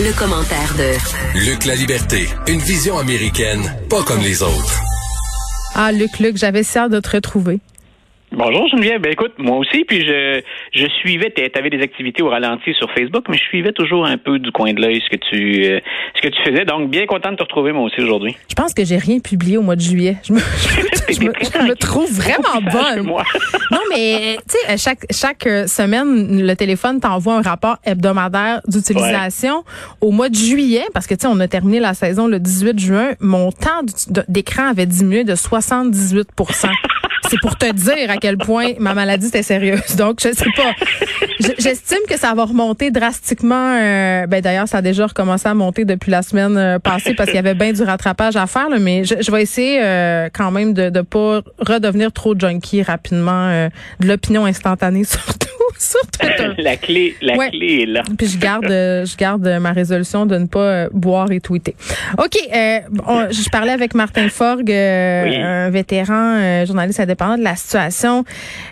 Le, 0.00 0.18
commentaire 0.18 0.74
de 0.76 1.38
Luc 1.38 1.64
La 1.64 1.76
Liberté, 1.76 2.28
une 2.48 2.58
vision 2.58 2.98
américaine, 2.98 3.62
pas 3.88 4.02
comme 4.02 4.20
les 4.20 4.42
autres. 4.42 4.80
Ah, 5.76 5.92
Luc, 5.92 6.18
Luc, 6.18 6.36
j'avais 6.36 6.64
si 6.64 6.76
hâte 6.76 6.90
de 6.90 6.98
te 6.98 7.10
retrouver. 7.10 7.60
Bonjour 8.32 8.68
Geneviève. 8.68 9.00
Ben 9.00 9.12
écoute, 9.12 9.32
moi 9.38 9.56
aussi, 9.56 9.84
puis 9.84 10.06
je, 10.06 10.42
je 10.74 10.86
suivais, 11.00 11.32
tu 11.34 11.58
avais 11.58 11.70
des 11.70 11.80
activités 11.80 12.22
au 12.22 12.28
ralenti 12.28 12.74
sur 12.74 12.90
Facebook, 12.92 13.24
mais 13.28 13.38
je 13.38 13.42
suivais 13.44 13.72
toujours 13.72 14.04
un 14.04 14.18
peu 14.18 14.38
du 14.38 14.52
coin 14.52 14.74
de 14.74 14.80
l'œil 14.82 15.00
ce 15.00 15.08
que 15.08 15.16
tu 15.16 15.64
euh, 15.64 15.80
ce 16.14 16.20
que 16.20 16.28
tu 16.28 16.42
faisais. 16.42 16.66
Donc 16.66 16.90
bien 16.90 17.06
content 17.06 17.32
de 17.32 17.36
te 17.36 17.42
retrouver 17.42 17.72
moi 17.72 17.84
aussi 17.84 18.00
aujourd'hui. 18.02 18.36
Je 18.50 18.54
pense 18.54 18.74
que 18.74 18.84
j'ai 18.84 18.98
rien 18.98 19.18
publié 19.20 19.56
au 19.56 19.62
mois 19.62 19.76
de 19.76 19.80
juillet. 19.80 20.16
Je 20.22 20.34
me, 20.34 20.38
je 21.08 21.20
me, 21.22 21.74
trouve 21.74 22.10
vraiment 22.12 22.60
bonne. 22.70 23.06
non, 23.06 23.80
mais 23.90 24.36
tu 24.46 24.58
sais, 24.58 24.76
chaque 24.76 25.06
chaque 25.10 25.46
euh, 25.46 25.66
semaine, 25.66 26.46
le 26.46 26.54
téléphone 26.54 27.00
t'envoie 27.00 27.34
un 27.34 27.42
rapport 27.42 27.78
hebdomadaire 27.84 28.60
d'utilisation. 28.68 29.64
Au 30.02 30.10
mois 30.10 30.28
de 30.28 30.34
juillet, 30.34 30.84
parce 30.92 31.06
que 31.06 31.14
tu 31.14 31.22
sais, 31.22 31.28
on 31.28 31.40
a 31.40 31.48
terminé 31.48 31.80
la 31.80 31.94
saison 31.94 32.26
le 32.26 32.38
18 32.38 32.78
juin, 32.78 33.10
mon 33.20 33.52
temps 33.52 33.80
d'écran 34.28 34.68
avait 34.68 34.86
diminué 34.86 35.24
de 35.24 35.34
78 35.34 36.28
C'est 37.28 37.40
pour 37.40 37.56
te 37.56 37.70
dire 37.72 38.10
à 38.10 38.16
quel 38.16 38.38
point 38.38 38.72
ma 38.78 38.94
maladie 38.94 39.28
était 39.28 39.42
sérieuse. 39.42 39.96
Donc, 39.96 40.18
je 40.22 40.32
sais 40.32 40.50
pas. 40.56 40.72
J'estime 41.58 42.00
que 42.08 42.18
ça 42.18 42.34
va 42.34 42.44
remonter 42.44 42.90
drastiquement. 42.90 43.76
Euh, 43.80 44.26
ben 44.26 44.40
d'ailleurs, 44.40 44.68
ça 44.68 44.78
a 44.78 44.82
déjà 44.82 45.06
recommencé 45.06 45.48
à 45.48 45.54
monter 45.54 45.84
depuis 45.84 46.10
la 46.10 46.22
semaine 46.22 46.56
euh, 46.56 46.78
passée 46.78 47.14
parce 47.14 47.28
qu'il 47.28 47.36
y 47.36 47.40
avait 47.40 47.54
bien 47.54 47.72
du 47.72 47.82
rattrapage 47.82 48.36
à 48.36 48.46
faire. 48.46 48.68
mais 48.80 49.04
je, 49.04 49.30
vais 49.30 49.42
essayer 49.42 49.80
euh, 49.82 50.28
quand 50.32 50.50
même 50.50 50.72
de 50.72 50.90
ne 50.90 51.00
pas 51.02 51.42
redevenir 51.58 52.12
trop 52.12 52.38
junkie 52.38 52.82
rapidement. 52.82 53.68
de 54.00 54.06
l'opinion 54.06 54.44
instantanée 54.44 55.04
surtout. 55.04 55.47
sur 55.78 56.00
Twitter. 56.10 56.50
la 56.58 56.76
clé, 56.76 57.16
la 57.20 57.48
clé 57.48 57.82
est 57.82 57.86
là. 57.86 58.02
Puis 58.16 58.28
je 58.28 58.38
garde, 58.38 58.66
je 58.66 59.16
garde 59.16 59.46
ma 59.60 59.72
résolution 59.72 60.26
de 60.26 60.36
ne 60.36 60.46
pas 60.46 60.88
boire 60.90 61.30
et 61.30 61.40
tweeter. 61.40 61.74
Ok, 62.18 62.36
je 62.52 63.50
parlais 63.50 63.72
avec 63.72 63.94
Martin 63.94 64.28
Forg, 64.28 64.70
un 64.70 65.70
vétéran 65.70 66.64
journaliste 66.64 67.00
indépendant 67.00 67.38
de 67.38 67.44
la 67.44 67.56
situation 67.56 68.24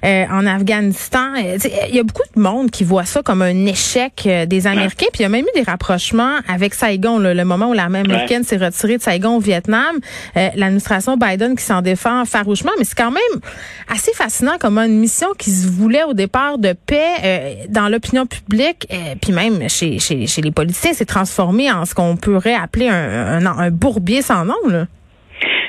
en 0.05 0.47
Afghanistan. 0.47 1.35
Il 1.37 1.95
y 1.95 2.01
a 2.01 2.03
beaucoup 2.03 2.23
de 2.35 2.41
monde 2.41 2.71
qui 2.71 2.85
voit 2.85 3.05
ça 3.05 3.23
comme 3.23 3.43
un 3.43 3.67
échec 3.67 4.29
des 4.47 4.67
Américains. 4.67 5.07
Puis 5.13 5.21
il 5.21 5.23
y 5.23 5.27
a 5.27 5.29
même 5.29 5.45
eu 5.45 5.59
des 5.59 5.65
rapprochements 5.65 6.37
avec 6.49 6.75
Saigon, 6.75 7.19
le 7.19 7.45
moment 7.45 7.71
où 7.71 7.73
l'armée 7.73 8.01
américaine 8.01 8.45
s'est 8.45 8.57
retirée 8.57 8.99
de 8.99 9.03
Saigon 9.03 9.37
au 9.37 9.41
Vietnam. 9.41 9.97
L'administration 10.35 11.17
Biden 11.17 11.57
qui 11.57 11.65
s'en 11.65 11.83
défend 11.83 12.25
farouchement, 12.25 12.73
mais 12.79 12.85
c'est 12.85 12.97
quand 12.97 13.11
même 13.11 13.41
assez 13.89 14.13
fascinant 14.13 14.59
comme 14.59 14.79
une 14.79 14.99
mission 14.99 15.29
qui 15.39 15.51
se 15.51 15.69
voulait 15.69 16.05
au 16.05 16.15
départ 16.15 16.59
de 16.59 16.76
paix 16.77 17.15
euh, 17.25 17.55
dans 17.69 17.89
l'opinion 17.89 18.27
publique, 18.27 18.87
euh, 18.93 19.15
puis 19.21 19.33
même 19.33 19.69
chez, 19.69 19.99
chez, 19.99 20.27
les 20.43 20.51
politiciens, 20.51 20.93
s'est 20.93 21.05
transformé 21.05 21.71
en 21.71 21.85
ce 21.85 21.95
qu'on 21.95 22.17
pourrait 22.17 22.55
appeler 22.55 22.89
un, 22.89 23.45
un, 23.45 23.47
un 23.47 23.71
bourbier 23.71 24.23
sans 24.23 24.45
nom. 24.45 24.87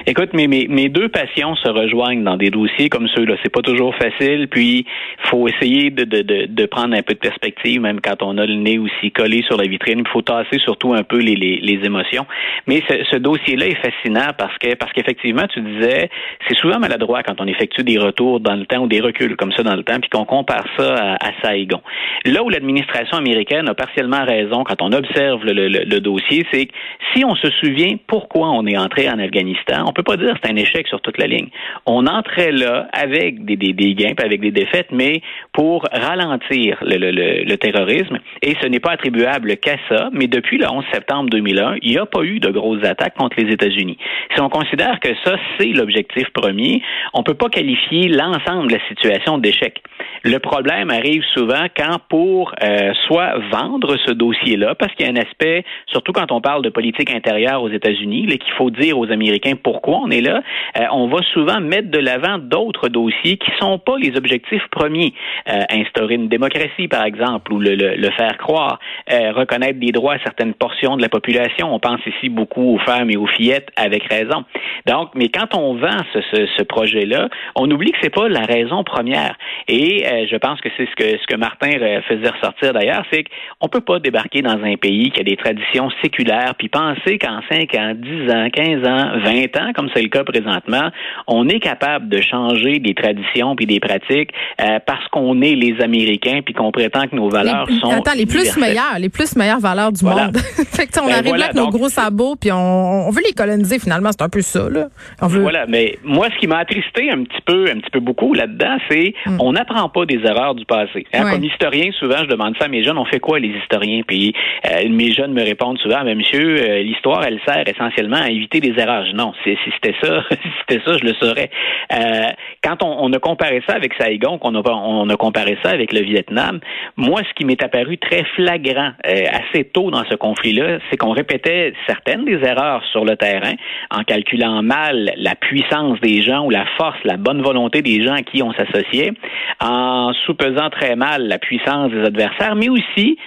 Écoute, 0.09 0.33
mes, 0.33 0.47
mes, 0.47 0.69
mes 0.69 0.87
deux 0.87 1.09
passions 1.09 1.53
se 1.57 1.67
rejoignent 1.67 2.23
dans 2.23 2.37
des 2.37 2.49
dossiers 2.49 2.87
comme 2.87 3.09
ceux-là. 3.09 3.35
C'est 3.43 3.51
pas 3.51 3.61
toujours 3.61 3.93
facile, 3.93 4.47
puis 4.47 4.85
faut 5.29 5.49
essayer 5.49 5.89
de, 5.89 6.05
de, 6.05 6.21
de, 6.21 6.45
de, 6.45 6.65
prendre 6.65 6.95
un 6.95 7.01
peu 7.01 7.13
de 7.13 7.19
perspective, 7.19 7.81
même 7.81 7.99
quand 7.99 8.23
on 8.23 8.37
a 8.37 8.45
le 8.45 8.55
nez 8.55 8.79
aussi 8.79 9.11
collé 9.11 9.43
sur 9.43 9.57
la 9.57 9.65
vitrine. 9.65 10.03
Il 10.05 10.07
faut 10.07 10.21
tasser 10.21 10.59
surtout 10.59 10.93
un 10.93 11.03
peu 11.03 11.17
les, 11.17 11.35
les, 11.35 11.59
les 11.59 11.85
émotions. 11.85 12.25
Mais 12.67 12.81
ce, 12.87 13.03
ce 13.11 13.17
dossier-là 13.17 13.67
est 13.67 13.81
fascinant 13.81 14.29
parce 14.37 14.57
que 14.59 14.75
parce 14.75 14.93
qu'effectivement, 14.93 15.45
tu 15.53 15.59
disais, 15.59 16.09
c'est 16.47 16.55
souvent 16.55 16.79
maladroit 16.79 17.21
quand 17.23 17.41
on 17.41 17.47
effectue 17.47 17.83
des 17.83 17.97
retours 17.97 18.39
dans 18.39 18.55
le 18.55 18.65
temps 18.65 18.83
ou 18.83 18.87
des 18.87 19.01
reculs 19.01 19.35
comme 19.35 19.51
ça 19.51 19.63
dans 19.63 19.75
le 19.75 19.83
temps, 19.83 19.99
puis 19.99 20.09
qu'on 20.09 20.23
compare 20.23 20.67
ça 20.77 20.95
à, 20.95 21.27
à 21.27 21.31
Saigon. 21.43 21.81
Là 22.23 22.43
où 22.43 22.49
l'administration 22.49 23.17
américaine 23.17 23.67
a 23.67 23.73
partiellement 23.73 24.23
raison 24.23 24.63
quand 24.63 24.81
on 24.81 24.93
observe 24.93 25.43
le, 25.43 25.51
le, 25.51 25.83
le 25.83 25.99
dossier, 25.99 26.45
c'est 26.49 26.67
que 26.67 26.73
si 27.13 27.25
on 27.25 27.35
se 27.35 27.49
souvient 27.59 27.97
pourquoi 28.07 28.51
on 28.51 28.65
est 28.67 28.77
entré 28.77 29.09
en 29.09 29.19
Afghanistan, 29.19 29.83
peut 29.97 30.03
pas 30.03 30.17
dire 30.17 30.33
que 30.33 30.39
c'est 30.43 30.51
un 30.51 30.55
échec 30.55 30.87
sur 30.87 31.01
toute 31.01 31.17
la 31.17 31.27
ligne. 31.27 31.49
On 31.85 32.05
entrait 32.05 32.51
là 32.51 32.87
avec 32.93 33.45
des, 33.45 33.55
des, 33.55 33.73
des 33.73 33.93
gains, 33.95 34.13
avec 34.23 34.39
des 34.39 34.51
défaites, 34.51 34.89
mais 34.91 35.21
pour 35.53 35.85
ralentir 35.91 36.77
le, 36.81 36.97
le, 36.97 37.43
le, 37.43 37.57
terrorisme. 37.57 38.19
Et 38.41 38.55
ce 38.61 38.67
n'est 38.67 38.79
pas 38.79 38.91
attribuable 38.91 39.57
qu'à 39.57 39.77
ça, 39.89 40.09
mais 40.13 40.27
depuis 40.27 40.57
le 40.57 40.67
11 40.69 40.85
septembre 40.93 41.29
2001, 41.29 41.77
il 41.81 41.91
n'y 41.91 41.97
a 41.97 42.05
pas 42.05 42.23
eu 42.23 42.39
de 42.39 42.49
grosses 42.49 42.83
attaques 42.85 43.15
contre 43.15 43.37
les 43.41 43.51
États-Unis. 43.51 43.97
Si 44.35 44.41
on 44.41 44.49
considère 44.49 44.99
que 44.99 45.09
ça, 45.25 45.35
c'est 45.57 45.73
l'objectif 45.73 46.29
premier, 46.33 46.81
on 47.13 47.23
peut 47.23 47.33
pas 47.33 47.49
qualifier 47.49 48.07
l'ensemble 48.07 48.67
de 48.67 48.73
la 48.73 48.87
situation 48.87 49.37
d'échec. 49.39 49.81
Le 50.23 50.39
problème 50.39 50.89
arrive 50.89 51.23
souvent 51.33 51.65
quand 51.75 51.97
pour 52.09 52.53
euh, 52.63 52.93
soit 53.07 53.37
vendre 53.51 53.97
ce 54.05 54.11
dossier-là, 54.11 54.75
parce 54.75 54.93
qu'il 54.93 55.05
y 55.05 55.09
a 55.09 55.11
un 55.11 55.15
aspect, 55.15 55.63
surtout 55.87 56.11
quand 56.11 56.31
on 56.31 56.41
parle 56.41 56.63
de 56.63 56.69
politique 56.69 57.11
intérieure 57.13 57.63
aux 57.63 57.69
États-Unis, 57.69 58.27
qu'il 58.37 58.53
faut 58.53 58.69
dire 58.69 58.97
aux 58.97 59.11
Américains 59.11 59.55
pourquoi 59.77 59.99
on 60.03 60.09
est 60.09 60.21
là, 60.21 60.41
euh, 60.77 60.85
on 60.91 61.07
va 61.07 61.19
souvent 61.33 61.59
mettre 61.59 61.91
de 61.91 61.99
l'avant 61.99 62.39
d'autres 62.39 62.89
dossiers 62.89 63.37
qui 63.37 63.51
sont 63.59 63.77
pas 63.77 63.97
les 63.97 64.17
objectifs 64.17 64.65
premiers. 64.71 65.13
Euh, 65.49 65.61
instaurer 65.69 66.15
une 66.15 66.29
démocratie, 66.29 66.87
par 66.87 67.03
exemple, 67.03 67.53
ou 67.53 67.59
le, 67.59 67.75
le, 67.75 68.09
faire 68.11 68.37
croire, 68.37 68.79
reconnaître 69.07 69.79
des 69.79 69.91
droits 69.91 70.15
à 70.15 70.19
certaines 70.19 70.53
portions 70.53 70.97
de 70.97 71.01
la 71.01 71.09
population. 71.09 71.73
On 71.73 71.79
pense 71.79 71.99
ici 72.07 72.29
beaucoup 72.29 72.75
aux 72.75 72.79
femmes 72.79 73.11
et 73.11 73.17
aux 73.17 73.27
fillettes, 73.27 73.69
avec 73.75 74.03
raison. 74.05 74.45
Donc, 74.87 75.09
mais 75.13 75.29
quand 75.29 75.55
on 75.55 75.75
vend 75.75 75.97
ce, 76.13 76.21
ce, 76.31 76.47
ce 76.57 76.63
projet-là, 76.63 77.29
on 77.55 77.69
oublie 77.69 77.91
que 77.91 77.97
c'est 78.01 78.13
pas 78.13 78.27
la 78.29 78.41
raison 78.41 78.83
première. 78.83 79.35
Et 79.67 80.05
euh, 80.05 80.25
je 80.29 80.35
pense 80.37 80.59
que 80.61 80.69
c'est 80.77 80.87
ce 80.89 80.95
que, 80.95 81.17
ce 81.17 81.27
que 81.27 81.35
Martin 81.35 81.71
euh, 81.79 82.01
faisait 82.03 82.29
ressortir 82.29 82.73
d'ailleurs, 82.73 83.03
c'est 83.11 83.25
qu'on 83.59 83.67
peut 83.67 83.81
pas 83.81 83.99
débarquer 83.99 84.41
dans 84.41 84.63
un 84.63 84.75
pays 84.75 85.11
qui 85.11 85.19
a 85.19 85.23
des 85.23 85.35
traditions 85.35 85.89
séculaires 86.01 86.55
puis 86.57 86.69
penser 86.69 87.17
qu'en 87.17 87.41
5 87.51 87.75
ans, 87.75 87.93
10 87.95 88.31
ans, 88.31 88.49
15 88.51 88.87
ans, 88.87 89.11
20 89.23 89.57
ans, 89.57 89.66
comme 89.73 89.89
c'est 89.93 90.01
le 90.01 90.09
cas 90.09 90.23
présentement, 90.23 90.89
on 91.27 91.47
est 91.49 91.59
capable 91.59 92.09
de 92.09 92.21
changer 92.21 92.79
des 92.79 92.93
traditions 92.93 93.55
puis 93.55 93.65
des 93.65 93.79
pratiques 93.79 94.31
euh, 94.61 94.79
parce 94.85 95.07
qu'on 95.09 95.41
est 95.41 95.55
les 95.55 95.81
Américains 95.81 96.41
puis 96.43 96.53
qu'on 96.53 96.71
prétend 96.71 97.07
que 97.07 97.15
nos 97.15 97.29
valeurs 97.29 97.67
sont 97.81 97.89
attends, 97.89 98.13
les 98.15 98.25
plus 98.25 98.55
meilleures, 98.57 98.99
les 98.99 99.09
plus 99.09 99.35
meilleures 99.35 99.59
valeurs 99.59 99.91
du 99.91 100.05
monde. 100.05 100.37
fait 100.37 100.87
que 100.87 100.99
on 100.99 101.05
ben 101.05 101.13
arrive 101.13 101.35
là 101.35 101.45
avec 101.45 101.55
nos 101.55 101.69
gros 101.69 101.89
sabots 101.89 102.35
puis 102.35 102.51
on, 102.51 103.07
on, 103.07 103.09
veut 103.11 103.21
les 103.25 103.33
coloniser 103.33 103.79
finalement, 103.79 104.09
c'est 104.11 104.23
un 104.23 104.29
peu 104.29 104.41
ça 104.41 104.69
là. 104.69 104.87
On 105.21 105.27
veut... 105.27 105.41
Voilà, 105.41 105.65
mais 105.67 105.97
moi 106.03 106.27
ce 106.33 106.39
qui 106.39 106.47
m'a 106.47 106.57
attristé 106.59 107.11
un 107.11 107.23
petit 107.23 107.41
peu, 107.45 107.69
un 107.69 107.79
petit 107.79 107.91
peu 107.91 107.99
beaucoup 107.99 108.33
là-dedans, 108.33 108.77
c'est 108.89 109.13
hmm. 109.25 109.37
on 109.39 109.53
n'apprend 109.53 109.89
pas 109.89 110.05
des 110.05 110.19
erreurs 110.25 110.55
du 110.55 110.65
passé. 110.65 111.05
Hein, 111.13 111.31
comme 111.31 111.43
historien, 111.43 111.91
souvent, 111.99 112.17
je 112.19 112.27
demande 112.27 112.55
ça 112.57 112.65
à 112.65 112.67
mes 112.67 112.83
jeunes, 112.83 112.97
on 112.97 113.05
fait 113.05 113.19
quoi 113.19 113.39
les 113.39 113.49
historiens? 113.49 114.01
Puis 114.05 114.33
euh, 114.65 114.89
mes 114.89 115.11
jeunes 115.11 115.33
me 115.33 115.43
répondent 115.43 115.77
souvent, 115.79 116.03
mais 116.03 116.15
monsieur, 116.15 116.57
euh, 116.61 116.81
l'histoire, 116.81 117.23
elle 117.23 117.39
sert 117.45 117.67
essentiellement 117.67 118.17
à 118.17 118.29
éviter 118.29 118.59
des 118.59 118.73
erreurs. 118.77 119.05
Non, 119.13 119.33
si 119.63 119.71
c'était 119.75 119.95
ça, 120.01 120.23
si 120.31 120.49
c'était 120.59 120.83
ça, 120.85 120.97
je 120.97 121.05
le 121.05 121.13
saurais. 121.13 121.49
Euh, 121.93 122.29
quand 122.63 122.83
on, 122.83 123.11
a 123.13 123.19
comparé 123.19 123.61
ça 123.67 123.75
avec 123.75 123.93
Saigon, 123.99 124.37
qu'on 124.37 124.55
a, 124.55 124.69
on 124.69 125.09
a 125.09 125.15
comparé 125.15 125.57
ça 125.63 125.71
avec 125.71 125.93
le 125.93 126.01
Vietnam, 126.01 126.59
moi, 126.95 127.21
ce 127.27 127.33
qui 127.33 127.45
m'est 127.45 127.61
apparu 127.63 127.97
très 127.97 128.23
flagrant 128.35 128.91
assez 129.03 129.63
tôt 129.65 129.91
dans 129.91 130.03
ce 130.09 130.15
conflit-là, 130.15 130.79
c'est 130.89 130.97
qu'on 130.97 131.11
répétait 131.11 131.73
certaines 131.87 132.25
des 132.25 132.39
erreurs 132.45 132.83
sur 132.91 133.05
le 133.05 133.15
terrain 133.15 133.53
en 133.91 134.03
calculant 134.03 134.61
mal 134.61 135.13
la 135.17 135.35
puissance 135.35 135.99
des 136.01 136.21
gens 136.21 136.45
ou 136.45 136.49
la 136.49 136.65
force, 136.77 136.97
la 137.03 137.17
bonne 137.17 137.41
volonté 137.41 137.81
des 137.81 138.03
gens 138.03 138.13
à 138.13 138.21
qui 138.21 138.43
on 138.43 138.53
s'associait, 138.53 139.13
en 139.61 140.11
sous-pesant 140.25 140.69
très 140.69 140.95
mal 140.95 141.27
la 141.27 141.39
puissance 141.39 141.91
des 141.91 142.03
adversaires, 142.03 142.55
mais 142.55 142.69
aussi 142.69 143.17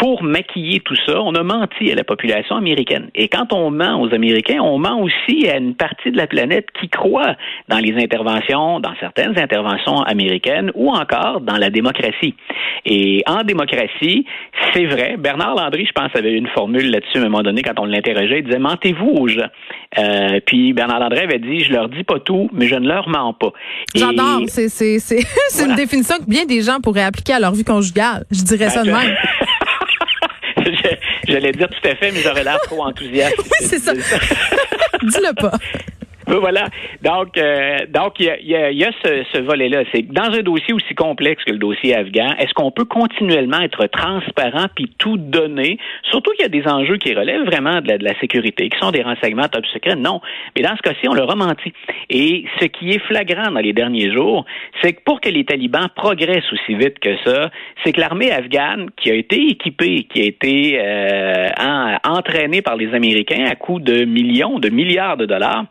pour 0.00 0.22
maquiller 0.22 0.80
tout 0.80 0.96
ça, 1.04 1.20
on 1.20 1.34
a 1.34 1.42
menti 1.42 1.92
à 1.92 1.94
la 1.94 2.04
population 2.04 2.56
américaine. 2.56 3.10
Et 3.14 3.28
quand 3.28 3.52
on 3.52 3.70
ment 3.70 4.00
aux 4.00 4.14
Américains, 4.14 4.58
on 4.62 4.78
ment 4.78 4.98
aussi 4.98 5.46
à 5.46 5.58
une 5.58 5.74
partie 5.74 6.10
de 6.10 6.16
la 6.16 6.26
planète 6.26 6.68
qui 6.80 6.88
croit 6.88 7.36
dans 7.68 7.76
les 7.76 7.94
interventions, 8.02 8.80
dans 8.80 8.94
certaines 8.98 9.38
interventions 9.38 10.00
américaines 10.00 10.72
ou 10.74 10.90
encore 10.90 11.42
dans 11.42 11.58
la 11.58 11.68
démocratie. 11.68 12.34
Et 12.86 13.22
en 13.26 13.42
démocratie, 13.42 14.24
c'est 14.72 14.86
vrai, 14.86 15.16
Bernard 15.18 15.54
Landry, 15.54 15.84
je 15.84 15.92
pense, 15.92 16.08
avait 16.14 16.32
une 16.32 16.48
formule 16.48 16.90
là-dessus 16.90 17.18
à 17.18 17.20
un 17.20 17.24
moment 17.24 17.42
donné 17.42 17.60
quand 17.60 17.78
on 17.78 17.84
l'interrogeait, 17.84 18.38
il 18.38 18.44
disait 18.46 18.58
mentez-vous 18.58 19.06
aux 19.06 19.28
gens. 19.28 19.48
Euh, 19.98 20.40
puis 20.46 20.72
Bernard 20.72 21.00
Landry 21.00 21.20
avait 21.20 21.38
dit 21.40 21.60
je 21.60 21.72
leur 21.72 21.90
dis 21.90 22.04
pas 22.04 22.20
tout, 22.20 22.48
mais 22.54 22.68
je 22.68 22.76
ne 22.76 22.88
leur 22.88 23.06
mens 23.10 23.34
pas. 23.34 23.52
J'adore, 23.94 24.44
c'est 24.46 24.70
c'est 24.70 25.66
une 25.66 25.74
définition 25.74 26.16
que 26.16 26.30
bien 26.30 26.46
des 26.46 26.62
gens 26.62 26.80
pourraient 26.82 27.04
appliquer 27.04 27.34
à 27.34 27.40
leur 27.40 27.52
vie 27.52 27.64
conjugale. 27.64 28.24
Je 28.30 28.42
dirais 28.44 28.70
ça 28.70 28.82
de 28.82 28.90
même. 28.90 29.14
J'allais 31.30 31.52
dire 31.52 31.68
tout 31.68 31.88
à 31.88 31.94
fait, 31.94 32.10
mais 32.10 32.20
j'aurais 32.20 32.44
l'air 32.44 32.60
trop 32.62 32.82
enthousiaste. 32.84 33.36
Oui, 33.38 33.66
c'est 33.68 33.78
ça. 33.78 33.92
Dis-le 35.02 35.34
pas. 35.34 35.52
Voilà. 36.38 36.66
Donc, 37.02 37.36
euh, 37.36 37.78
donc 37.88 38.20
il 38.20 38.26
y 38.26 38.54
a, 38.54 38.70
y 38.70 38.84
a, 38.84 38.90
ce, 39.04 39.24
ce 39.32 39.38
volet-là. 39.40 39.82
C'est 39.92 40.02
dans 40.02 40.32
un 40.32 40.42
dossier 40.42 40.74
aussi 40.74 40.94
complexe 40.94 41.44
que 41.44 41.52
le 41.52 41.58
dossier 41.58 41.94
afghan, 41.94 42.34
est-ce 42.38 42.54
qu'on 42.54 42.70
peut 42.70 42.84
continuellement 42.84 43.60
être 43.60 43.86
transparent 43.86 44.66
puis 44.74 44.92
tout 44.98 45.16
donner, 45.16 45.78
surtout 46.10 46.30
qu'il 46.32 46.42
y 46.42 46.46
a 46.46 46.48
des 46.48 46.66
enjeux 46.68 46.96
qui 46.96 47.14
relèvent 47.14 47.44
vraiment 47.44 47.80
de 47.80 47.88
la, 47.88 47.98
de 47.98 48.04
la, 48.04 48.18
sécurité, 48.20 48.68
qui 48.68 48.78
sont 48.78 48.90
des 48.90 49.02
renseignements 49.02 49.48
top 49.48 49.66
secret? 49.66 49.96
Non. 49.96 50.20
Mais 50.56 50.62
dans 50.62 50.76
ce 50.76 50.82
cas-ci, 50.82 51.08
on 51.08 51.14
leur 51.14 51.30
a. 51.30 51.40
Et 52.10 52.44
ce 52.60 52.66
qui 52.66 52.90
est 52.90 52.98
flagrant 52.98 53.50
dans 53.50 53.60
les 53.60 53.72
derniers 53.72 54.12
jours, 54.12 54.44
c'est 54.82 54.92
que 54.92 55.02
pour 55.02 55.20
que 55.20 55.28
les 55.28 55.44
talibans 55.44 55.88
progressent 55.94 56.52
aussi 56.52 56.74
vite 56.74 56.98
que 56.98 57.16
ça, 57.24 57.50
c'est 57.82 57.92
que 57.92 58.00
l'armée 58.00 58.30
afghane, 58.30 58.90
qui 58.96 59.10
a 59.10 59.14
été 59.14 59.36
équipée, 59.48 60.04
qui 60.04 60.20
a 60.20 60.24
été 60.24 60.80
euh, 60.80 61.48
entraînée 62.04 62.62
par 62.62 62.76
les 62.76 62.92
Américains 62.94 63.46
à 63.50 63.54
coût 63.54 63.80
de 63.80 64.04
millions, 64.04 64.58
de 64.58 64.68
milliards 64.68 65.16
de 65.16 65.26
dollars, 65.26 65.64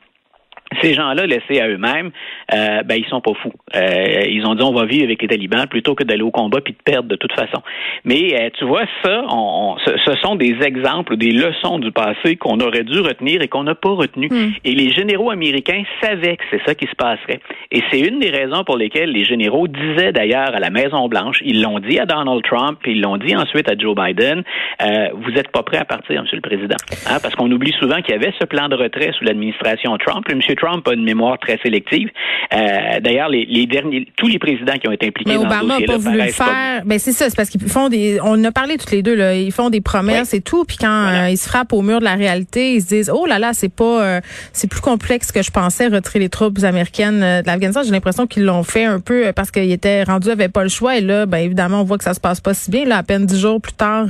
ces 0.82 0.94
gens-là, 0.94 1.26
laissés 1.26 1.60
à 1.60 1.68
eux-mêmes, 1.68 2.12
euh, 2.54 2.84
ben 2.84 2.96
ils 2.96 3.08
sont 3.08 3.22
pas 3.22 3.34
fous. 3.42 3.54
Euh, 3.76 4.24
ils 4.28 4.46
ont 4.46 4.56
dit 4.56 4.64
on 4.64 4.74
va 4.74 4.86
vivre 4.86 5.06
avec 5.06 5.22
les 5.22 5.28
talibans 5.28 5.68
plutôt 5.68 5.96
que 5.96 6.04
d'aller 6.04 6.22
au 6.22 6.32
combat 6.32 6.62
puis 6.62 6.74
de 6.74 6.84
perdre 6.84 7.10
de 7.10 7.16
toute 7.16 7.34
façon. 7.34 7.62
Mais 8.06 8.34
euh, 8.34 8.50
tu 8.58 8.66
vois 8.66 8.86
ça, 9.04 9.24
on, 9.30 9.78
ce, 9.86 10.16
sont 10.22 10.36
des 10.36 10.58
exemples, 10.62 11.18
des 11.18 11.32
leçons 11.32 11.80
du 11.80 11.92
passé 11.92 12.36
qu'on 12.36 12.60
aurait 12.60 12.84
dû 12.84 13.00
retenir 13.00 13.42
et 13.42 13.48
qu'on 13.48 13.64
n'a 13.64 13.76
pas 13.76 13.92
retenu. 13.92 14.28
Hmm. 14.30 14.52
Et 14.64 14.74
les 14.74 14.92
généraux 14.92 15.32
américains 15.32 15.84
savaient 16.02 16.38
que 16.38 16.44
c'est 16.52 16.62
ça 16.66 16.76
qui 16.76 16.86
se 16.86 16.96
passerait. 16.96 17.40
Et 17.72 17.82
c'est 17.92 18.00
une 18.00 18.20
des 18.20 18.30
raisons 18.30 18.64
pour 18.64 18.78
lesquelles 18.78 19.12
les 19.12 19.26
généraux 19.26 19.68
disaient 19.68 20.12
d'ailleurs 20.12 20.56
à 20.56 20.60
la 20.60 20.70
Maison 20.70 21.08
Blanche, 21.08 21.40
ils 21.44 21.62
l'ont 21.62 21.80
dit 21.80 22.00
à 22.00 22.06
Donald 22.06 22.44
Trump, 22.44 22.80
puis 22.82 22.94
ils 22.94 23.02
l'ont 23.02 23.18
dit 23.18 23.36
ensuite 23.36 23.70
à 23.70 23.78
Joe 23.78 23.96
Biden, 23.96 24.44
euh, 24.82 25.08
vous 25.14 25.32
êtes 25.32 25.50
pas 25.52 25.64
prêt 25.64 25.78
à 25.78 25.86
partir, 25.86 26.22
Monsieur 26.22 26.38
le 26.38 26.42
Président, 26.42 26.76
hein, 27.08 27.18
parce 27.22 27.36
qu'on 27.36 27.52
oublie 27.52 27.74
souvent 27.80 28.02
qu'il 28.02 28.14
y 28.14 28.18
avait 28.18 28.34
ce 28.40 28.46
plan 28.46 28.68
de 28.70 28.76
retrait 28.76 29.12
sous 29.18 29.24
l'administration 29.24 29.98
Trump. 29.98 30.26
Monsieur 30.34 30.56
Trump 30.60 30.88
a 30.88 30.94
une 30.94 31.04
mémoire 31.04 31.38
très 31.40 31.58
sélective. 31.64 32.10
Euh, 32.54 33.00
D'ailleurs, 33.00 33.30
les, 33.30 33.46
les, 33.46 33.66
derniers, 33.66 34.08
tous 34.18 34.28
les 34.28 34.40
présidents 34.40 34.74
qui 34.74 34.88
ont 34.88 34.92
été 34.92 35.08
impliqués 35.08 35.36
dans 35.36 35.42
Obama 35.42 35.60
ce 35.60 35.68
dossier-là, 35.68 35.94
pas 35.94 35.98
voulu 35.98 36.18
le 36.18 36.32
faire. 36.32 36.82
Ben 36.86 37.00
c'est 37.00 37.12
ça, 37.12 37.30
c'est 37.30 37.36
parce 37.36 37.50
qu'ils 37.50 37.62
font 37.68 37.90
des. 37.90 38.20
On 38.22 38.32
en 38.32 38.44
a 38.44 38.52
parlé 38.52 38.78
tous 38.78 38.92
les 38.92 39.02
deux 39.02 39.16
là. 39.16 39.36
Ils 39.36 39.52
font 39.52 39.70
des 39.70 39.82
promesses 39.82 40.34
et 40.34 40.42
tout, 40.42 40.66
puis 40.66 40.78
quand 40.78 41.08
euh, 41.08 41.30
ils 41.30 41.38
se 41.38 41.48
frappent 41.48 41.74
au 41.74 41.82
mur 41.82 42.00
de 42.00 42.04
la 42.04 42.16
réalité, 42.16 42.74
ils 42.74 42.82
se 42.82 42.88
disent 42.88 43.12
oh 43.14 43.26
là 43.26 43.40
là, 43.40 43.52
c'est 43.54 43.74
pas, 43.74 44.04
euh, 44.04 44.22
c'est 44.54 44.70
plus 44.70 44.82
complexe 44.82 45.32
que 45.32 45.42
je 45.42 45.52
pensais 45.52 45.88
retirer 45.88 46.20
les 46.20 46.30
troupes 46.30 46.64
américaines 46.64 47.22
euh, 47.24 47.42
de 47.42 47.48
l'Afghanistan. 47.48 47.84
J'ai 47.84 47.92
l'impression 47.92 48.28
qu'ils 48.28 48.46
l'ont 48.46 48.64
fait 48.64 48.86
un 48.86 49.00
peu 49.00 49.32
parce 49.36 49.52
qu'ils 49.52 49.72
étaient 49.72 50.04
rendus, 50.04 50.30
avaient 50.30 50.50
pas 50.50 50.64
le 50.64 50.70
choix. 50.70 50.98
Et 50.98 51.02
là, 51.02 51.26
ben 51.26 51.40
évidemment, 51.40 51.82
on 51.82 51.84
voit 51.84 51.98
que 51.98 52.04
ça 52.04 52.14
se 52.14 52.20
passe 52.20 52.42
pas 52.42 52.54
si 52.54 52.72
bien. 52.72 52.86
Là, 52.86 52.98
à 52.98 53.04
peine 53.04 53.26
dix 53.26 53.40
jours 53.40 53.62
plus 53.62 53.74
tard, 53.74 54.08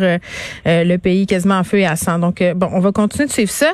le 0.66 0.98
pays 0.98 1.28
quasiment 1.28 1.56
en 1.56 1.64
feu 1.64 1.80
et 1.80 1.86
à 1.86 1.96
sang. 1.96 2.20
Donc 2.20 2.44
bon, 2.56 2.70
on 2.74 2.80
va 2.80 2.92
continuer 2.92 3.28
de 3.28 3.32
suivre 3.32 3.52
ça. 3.52 3.74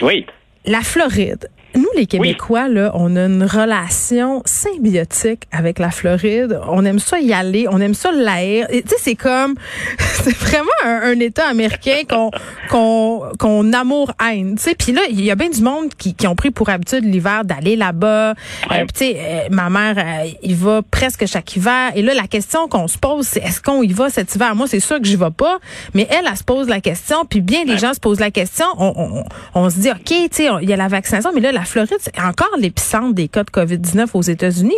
Oui. 0.00 0.26
La 0.64 0.80
Floride 0.80 1.48
nous, 1.76 1.88
les 1.96 2.06
Québécois, 2.06 2.68
là, 2.68 2.90
on 2.94 3.16
a 3.16 3.26
une 3.26 3.44
relation 3.44 4.42
symbiotique 4.44 5.42
avec 5.52 5.78
la 5.78 5.90
Floride. 5.90 6.58
On 6.68 6.84
aime 6.84 6.98
ça 6.98 7.20
y 7.20 7.32
aller, 7.32 7.66
on 7.70 7.80
aime 7.80 7.94
ça 7.94 8.12
l'air. 8.12 8.66
Tu 8.68 8.78
sais, 8.86 8.96
c'est 8.98 9.14
comme, 9.14 9.54
c'est 9.98 10.36
vraiment 10.36 10.70
un, 10.84 11.18
État 11.20 11.46
américain 11.46 12.02
qu'on 12.08 12.30
qu'on 12.70 13.30
qu'on 13.38 13.72
amour 13.72 14.12
haine. 14.22 14.56
Tu 14.56 14.62
sais, 14.62 14.74
puis 14.74 14.92
là, 14.92 15.02
il 15.10 15.22
y 15.22 15.30
a 15.30 15.34
bien 15.34 15.50
du 15.50 15.62
monde 15.62 15.94
qui, 15.96 16.14
qui 16.14 16.26
ont 16.26 16.34
pris 16.34 16.50
pour 16.50 16.68
habitude 16.68 17.04
l'hiver 17.04 17.44
d'aller 17.44 17.76
là-bas. 17.76 18.30
Euh, 18.30 18.34
tu 18.70 18.86
sais, 18.94 19.16
euh, 19.18 19.48
ma 19.50 19.70
mère, 19.70 19.96
euh, 19.98 20.30
il 20.42 20.56
va 20.56 20.82
presque 20.82 21.26
chaque 21.26 21.56
hiver. 21.56 21.92
Et 21.94 22.02
là, 22.02 22.14
la 22.14 22.26
question 22.26 22.68
qu'on 22.68 22.88
se 22.88 22.98
pose, 22.98 23.26
c'est 23.26 23.40
est-ce 23.40 23.60
qu'on 23.60 23.82
y 23.82 23.92
va 23.92 24.10
cet 24.10 24.34
hiver? 24.34 24.54
Moi, 24.54 24.66
c'est 24.68 24.80
sûr 24.80 24.98
que 24.98 25.04
j'y 25.04 25.16
vais 25.16 25.30
pas. 25.30 25.58
Mais 25.94 26.06
elle, 26.10 26.26
elle, 26.30 26.36
se 26.36 26.44
pose 26.44 26.68
la 26.68 26.80
question. 26.80 27.24
Puis 27.24 27.40
bien, 27.40 27.64
les 27.64 27.78
gens 27.78 27.94
se 27.94 28.00
posent 28.00 28.20
la 28.20 28.30
question. 28.30 28.66
On, 28.78 28.92
on, 28.96 29.24
on 29.54 29.70
se 29.70 29.78
dit, 29.78 29.90
ok, 29.90 30.04
tu 30.04 30.28
sais, 30.32 30.48
il 30.62 30.68
y 30.68 30.72
a 30.72 30.76
la 30.76 30.88
vaccination, 30.88 31.30
mais 31.34 31.40
là, 31.40 31.52
la 31.52 31.65
Floride, 31.66 31.96
c'est 31.98 32.18
encore 32.20 32.56
l'épicentre 32.58 33.14
des 33.14 33.28
cas 33.28 33.44
de 33.44 33.50
COVID-19 33.50 34.10
aux 34.14 34.22
États-Unis. 34.22 34.74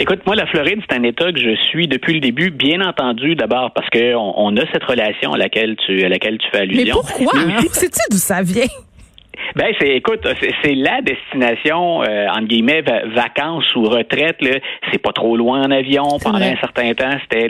Écoute, 0.00 0.20
moi, 0.26 0.36
la 0.36 0.46
Floride, 0.46 0.80
c'est 0.88 0.96
un 0.96 1.02
État 1.02 1.32
que 1.32 1.40
je 1.40 1.56
suis 1.68 1.88
depuis 1.88 2.14
le 2.14 2.20
début, 2.20 2.50
bien 2.50 2.80
entendu, 2.80 3.34
d'abord 3.34 3.72
parce 3.74 3.88
qu'on 3.90 4.32
on 4.36 4.56
a 4.56 4.62
cette 4.72 4.84
relation 4.84 5.32
à 5.32 5.38
laquelle 5.38 5.76
tu, 5.86 6.04
à 6.04 6.08
laquelle 6.08 6.38
tu 6.38 6.48
fais 6.50 6.58
allusion. 6.58 6.84
Mais 6.84 6.90
pourquoi? 6.92 7.32
Sais-tu 7.72 8.00
d'où 8.10 8.16
ça 8.16 8.42
vient? 8.42 8.66
Ben 9.56 9.72
c'est 9.80 9.88
écoute, 9.88 10.26
c'est 10.62 10.74
la 10.74 11.00
destination 11.02 12.02
euh, 12.02 12.26
entre 12.28 12.46
guillemets 12.46 12.82
vacances 13.14 13.74
ou 13.74 13.84
retraite 13.84 14.36
là, 14.40 14.58
c'est 14.92 15.00
pas 15.00 15.12
trop 15.12 15.36
loin 15.36 15.62
en 15.62 15.70
avion. 15.70 16.04
Pendant 16.22 16.38
un 16.38 16.56
certain 16.56 16.94
temps, 16.94 17.16
c'était 17.22 17.48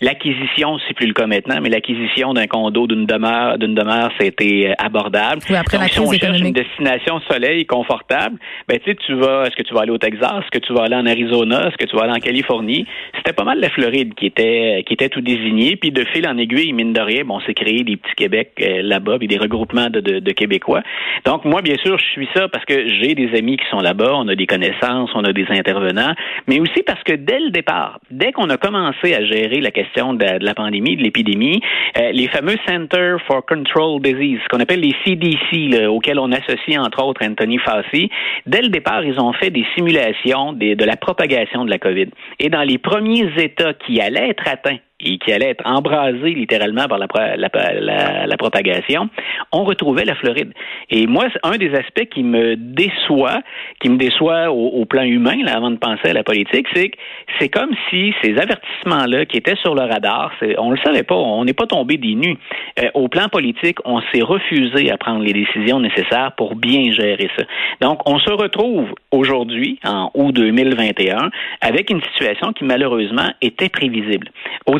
l'acquisition, 0.00 0.78
c'est 0.86 0.94
plus 0.94 1.06
le 1.06 1.12
cas 1.12 1.26
maintenant, 1.26 1.58
mais 1.62 1.68
l'acquisition 1.68 2.34
d'un 2.34 2.46
condo 2.46 2.86
d'une 2.86 3.06
demeure 3.06 3.58
d'une 3.58 3.74
demeure, 3.74 4.10
c'était 4.18 4.68
euh, 4.68 4.84
abordable. 4.84 5.42
Oui, 5.48 5.56
après 5.56 5.78
Donc, 5.78 5.88
si 5.88 6.00
on 6.00 6.12
cherche 6.12 6.40
une 6.40 6.52
destination 6.52 7.20
soleil 7.30 7.66
confortable, 7.66 8.38
ben 8.68 8.78
tu 8.78 8.90
sais 8.90 8.96
tu 9.06 9.14
vas 9.14 9.44
est-ce 9.46 9.56
que 9.56 9.62
tu 9.62 9.74
vas 9.74 9.82
aller 9.82 9.92
au 9.92 9.98
Texas, 9.98 10.42
est-ce 10.42 10.58
que 10.58 10.64
tu 10.64 10.72
vas 10.72 10.84
aller 10.84 10.96
en 10.96 11.06
Arizona, 11.06 11.68
est-ce 11.68 11.76
que 11.76 11.88
tu 11.88 11.96
vas 11.96 12.02
aller 12.02 12.12
en 12.12 12.20
Californie? 12.20 12.86
C'était 13.16 13.32
pas 13.32 13.44
mal 13.44 13.60
la 13.60 13.70
Floride 13.70 14.14
qui 14.14 14.26
était 14.26 14.84
qui 14.86 14.94
était 14.94 15.08
tout 15.08 15.20
désigné, 15.20 15.76
puis 15.76 15.90
de 15.90 16.04
fil 16.04 16.26
en 16.26 16.36
aiguille, 16.38 16.72
mine 16.72 16.92
de 16.92 17.00
rien, 17.00 17.24
bon, 17.24 17.40
c'est 17.46 17.54
créé 17.54 17.84
des 17.84 17.96
petits 17.96 18.14
Québec 18.16 18.52
euh, 18.60 18.82
là-bas, 18.82 19.18
puis 19.18 19.28
des 19.28 19.38
regroupements 19.38 19.90
de, 19.90 20.00
de, 20.00 20.18
de 20.18 20.32
Québécois. 20.32 20.82
Donc, 21.24 21.44
moi, 21.44 21.62
bien 21.62 21.76
sûr, 21.76 21.98
je 21.98 22.04
suis 22.04 22.28
ça 22.34 22.48
parce 22.48 22.64
que 22.64 22.88
j'ai 22.88 23.14
des 23.14 23.36
amis 23.36 23.56
qui 23.56 23.66
sont 23.70 23.80
là-bas, 23.80 24.12
on 24.14 24.28
a 24.28 24.34
des 24.34 24.46
connaissances, 24.46 25.10
on 25.14 25.24
a 25.24 25.32
des 25.32 25.46
intervenants, 25.50 26.14
mais 26.46 26.60
aussi 26.60 26.82
parce 26.84 27.02
que 27.02 27.14
dès 27.14 27.40
le 27.40 27.50
départ, 27.50 27.98
dès 28.10 28.32
qu'on 28.32 28.50
a 28.50 28.56
commencé 28.56 29.14
à 29.14 29.24
gérer 29.24 29.60
la 29.60 29.70
question 29.70 30.14
de, 30.14 30.44
la 30.44 30.54
pandémie, 30.54 30.96
de 30.96 31.02
l'épidémie, 31.02 31.60
euh, 31.98 32.12
les 32.12 32.28
fameux 32.28 32.56
Center 32.66 33.16
for 33.26 33.44
Control 33.46 34.00
Disease, 34.00 34.40
qu'on 34.50 34.60
appelle 34.60 34.80
les 34.80 34.94
CDC, 35.04 35.86
auxquels 35.86 36.18
on 36.18 36.32
associe 36.32 36.78
entre 36.78 37.02
autres 37.04 37.24
Anthony 37.24 37.58
Fauci, 37.58 38.10
dès 38.46 38.62
le 38.62 38.68
départ, 38.68 39.04
ils 39.04 39.20
ont 39.20 39.32
fait 39.32 39.50
des 39.50 39.64
simulations 39.74 40.52
de 40.52 40.84
la 40.84 40.96
propagation 40.96 41.64
de 41.64 41.70
la 41.70 41.78
COVID. 41.78 42.08
Et 42.40 42.48
dans 42.48 42.62
les 42.62 42.78
premiers 42.78 43.30
États 43.38 43.74
qui 43.74 44.00
allaient 44.00 44.30
être 44.30 44.46
atteints 44.46 44.78
et 45.00 45.18
qui 45.18 45.32
allait 45.32 45.50
être 45.50 45.66
embrasé 45.66 46.30
littéralement 46.30 46.86
par 46.88 46.98
la, 46.98 47.06
la, 47.36 48.26
la, 48.26 48.36
propagation, 48.36 49.10
on 49.52 49.64
retrouvait 49.64 50.04
la 50.04 50.14
Floride. 50.14 50.52
Et 50.90 51.06
moi, 51.06 51.26
un 51.42 51.58
des 51.58 51.74
aspects 51.74 52.08
qui 52.10 52.22
me 52.22 52.56
déçoit, 52.56 53.40
qui 53.80 53.90
me 53.90 53.98
déçoit 53.98 54.50
au, 54.50 54.84
plan 54.86 55.02
humain, 55.02 55.36
là, 55.44 55.56
avant 55.56 55.70
de 55.70 55.76
penser 55.76 56.08
à 56.08 56.12
la 56.12 56.22
politique, 56.22 56.66
c'est 56.74 56.88
que 56.88 56.98
c'est 57.38 57.48
comme 57.48 57.70
si 57.90 58.14
ces 58.22 58.38
avertissements-là 58.38 59.26
qui 59.26 59.36
étaient 59.36 59.56
sur 59.56 59.74
le 59.74 59.82
radar, 59.82 60.32
on 60.58 60.70
le 60.70 60.78
savait 60.78 61.02
pas, 61.02 61.14
on 61.14 61.44
n'est 61.44 61.52
pas 61.52 61.66
tombé 61.66 61.98
des 61.98 62.14
nues. 62.14 62.38
Euh, 62.80 62.88
au 62.94 63.08
plan 63.08 63.28
politique, 63.28 63.78
on 63.84 64.00
s'est 64.12 64.22
refusé 64.22 64.90
à 64.90 64.96
prendre 64.96 65.22
les 65.22 65.32
décisions 65.32 65.80
nécessaires 65.80 66.32
pour 66.36 66.56
bien 66.56 66.92
gérer 66.92 67.28
ça. 67.36 67.44
Donc, 67.80 68.00
on 68.06 68.18
se 68.18 68.30
retrouve 68.30 68.94
aujourd'hui, 69.10 69.78
en 69.84 70.10
août 70.14 70.32
2021, 70.32 71.30
avec 71.60 71.90
une 71.90 72.02
situation 72.02 72.52
qui 72.52 72.64
malheureusement 72.64 73.28
était 73.42 73.68
prévisible. 73.68 74.28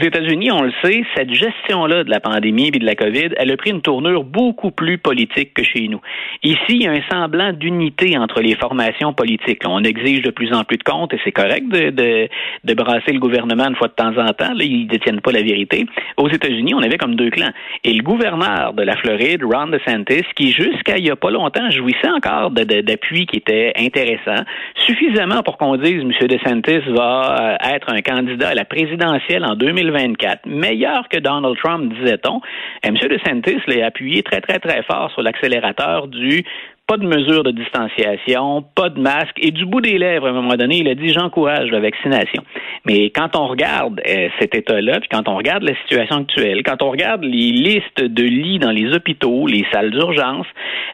États-Unis, 0.06 0.50
on 0.53 0.62
le 0.62 0.73
sait, 0.82 1.03
cette 1.17 1.32
gestion-là 1.32 2.05
de 2.05 2.11
la 2.11 2.20
pandémie 2.20 2.69
et 2.69 2.79
de 2.79 2.85
la 2.85 2.94
COVID, 2.94 3.31
elle 3.37 3.50
a 3.50 3.56
pris 3.56 3.70
une 3.70 3.82
tournure 3.82 4.25
beaucoup 4.25 4.70
plus 4.70 4.99
politique 4.99 5.55
que 5.55 5.62
chez 5.62 5.88
nous. 5.88 6.00
Ici, 6.43 6.58
il 6.69 6.82
y 6.82 6.87
a 6.87 6.93
un 6.93 7.03
semblant 7.11 7.53
d'unité 7.53 8.17
entre 8.19 8.41
les 8.41 8.55
formations 8.55 9.12
politiques. 9.12 9.62
On 9.67 9.82
exige 9.85 10.23
de 10.23 10.31
plus 10.31 10.53
en 10.53 10.64
plus 10.64 10.79
de 10.79 10.82
comptes 10.82 11.12
et 11.14 11.20
c'est 11.25 11.32
correct 11.32 11.69
de, 11.69 11.91
de, 12.64 12.75
brasser 12.75 13.12
le 13.12 13.19
gouvernement 13.19 13.69
une 13.69 13.76
fois 13.76 13.88
de 13.88 13.94
temps 13.94 14.17
en 14.17 14.32
temps. 14.32 14.53
Là, 14.55 14.64
ils 14.64 14.87
détiennent 14.87 15.20
pas 15.20 15.32
la 15.32 15.43
vérité. 15.43 15.87
Aux 16.17 16.29
États-Unis, 16.29 16.75
on 16.75 16.82
avait 16.82 16.99
comme 16.99 17.14
deux 17.14 17.31
clans. 17.31 17.52
Et 17.85 17.93
le 17.93 18.02
gouverneur 18.02 18.73
de 18.75 18.82
la 18.82 18.97
Floride, 18.97 19.42
Ron 19.42 19.69
DeSantis, 19.69 20.25
qui 20.35 20.52
jusqu'à 20.52 20.99
il 20.99 21.07
y 21.07 21.11
a 21.11 21.16
pas 21.16 21.30
longtemps 21.30 21.71
jouissait 21.71 22.11
encore 22.11 22.50
d'appui 22.50 23.26
qui 23.26 23.37
était 23.37 23.73
intéressant, 23.78 24.45
suffisamment 24.87 25.42
pour 25.42 25.59
qu'on 25.59 25.76
dise 25.76 26.02
M. 26.02 26.12
DeSantis 26.28 26.90
va 26.92 27.59
euh, 27.62 27.75
être 27.75 27.90
un 27.90 28.02
candidat 28.02 28.49
à 28.50 28.54
la 28.54 28.64
présidentielle 28.64 29.45
en 29.45 29.54
2020 29.57 29.96
meilleur 30.47 31.09
que 31.09 31.19
Donald 31.19 31.57
Trump, 31.59 31.93
disait-on. 31.95 32.41
Et 32.83 32.88
M. 32.88 32.97
DeSantis 32.97 33.61
l'a 33.67 33.87
appuyé 33.87 34.23
très, 34.23 34.41
très, 34.41 34.59
très 34.59 34.83
fort 34.83 35.11
sur 35.12 35.23
l'accélérateur 35.23 36.09
du 36.09 36.45
pas 36.87 36.97
de 36.97 37.07
mesure 37.07 37.43
de 37.43 37.50
distanciation, 37.50 38.64
pas 38.75 38.90
de 38.90 39.00
masque, 39.00 39.37
et 39.38 39.50
du 39.50 39.66
bout 39.66 39.81
des 39.81 39.99
lèvres, 39.99 40.26
à 40.26 40.31
un 40.31 40.35
moment 40.35 40.55
donné, 40.55 40.78
il 40.78 40.88
a 40.88 40.95
dit 40.95 41.12
j'encourage 41.12 41.71
la 41.71 41.81
vaccination. 41.81 42.45
Mais 42.85 43.11
quand 43.11 43.35
on 43.35 43.49
regarde 43.49 44.00
euh, 44.09 44.28
cet 44.38 44.55
état-là, 44.55 45.00
puis 45.00 45.09
quand 45.11 45.28
on 45.28 45.37
regarde 45.37 45.64
la 45.64 45.75
situation 45.83 46.19
actuelle, 46.19 46.62
quand 46.64 46.83
on 46.83 46.90
regarde 46.90 47.25
les 47.25 47.50
listes 47.50 48.00
de 48.00 48.23
lits 48.23 48.61
dans 48.61 48.71
les 48.71 48.95
hôpitaux, 48.95 49.47
les 49.47 49.64
salles 49.73 49.90
d'urgence, 49.90 50.47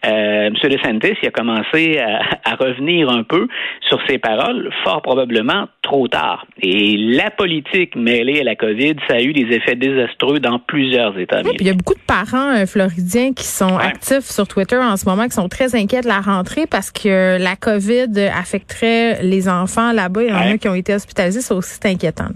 euh, 0.06 0.46
M. 0.46 0.54
DeSantis 0.54 1.16
il 1.22 1.28
a 1.28 1.30
commencé 1.30 1.98
à, 1.98 2.54
revenir 2.56 3.10
un 3.10 3.22
peu 3.22 3.48
sur 3.88 3.98
ses 4.06 4.18
paroles, 4.18 4.70
fort 4.84 5.02
probablement 5.02 5.68
trop 5.82 6.06
tard. 6.06 6.46
Et 6.60 6.96
la 6.96 7.30
politique 7.30 7.96
mêlée 7.96 8.40
à 8.40 8.44
la 8.44 8.56
COVID, 8.56 8.94
ça 9.08 9.16
a 9.16 9.20
eu 9.20 9.32
des 9.32 9.54
effets 9.54 9.74
désastreux 9.74 10.38
dans 10.38 10.58
plusieurs 10.58 11.18
États. 11.18 11.40
il 11.58 11.66
y 11.66 11.70
a 11.70 11.74
beaucoup 11.74 11.94
de 11.94 12.06
parents 12.06 12.54
euh, 12.54 12.66
floridiens 12.66 13.32
qui 13.32 13.44
sont 13.44 13.76
actifs 13.78 14.24
sur 14.24 14.46
Twitter 14.46 14.76
en 14.76 14.96
ce 14.96 15.08
moment, 15.08 15.24
qui 15.24 15.34
sont 15.34 15.48
très 15.48 15.74
inquiets 15.82 16.00
de 16.00 16.08
la 16.08 16.20
rentrée 16.20 16.66
parce 16.66 16.90
que 16.90 17.38
la 17.38 17.56
COVID 17.56 18.18
affecterait 18.34 19.22
les 19.22 19.48
enfants 19.48 19.92
là-bas. 19.92 20.22
Il 20.22 20.30
y 20.30 20.32
en 20.32 20.54
a 20.54 20.58
qui 20.58 20.68
ont 20.68 20.74
été 20.74 20.94
hospitalisés. 20.94 21.40
C'est 21.40 21.54
aussi 21.54 21.78
inquiétant. 21.84 22.28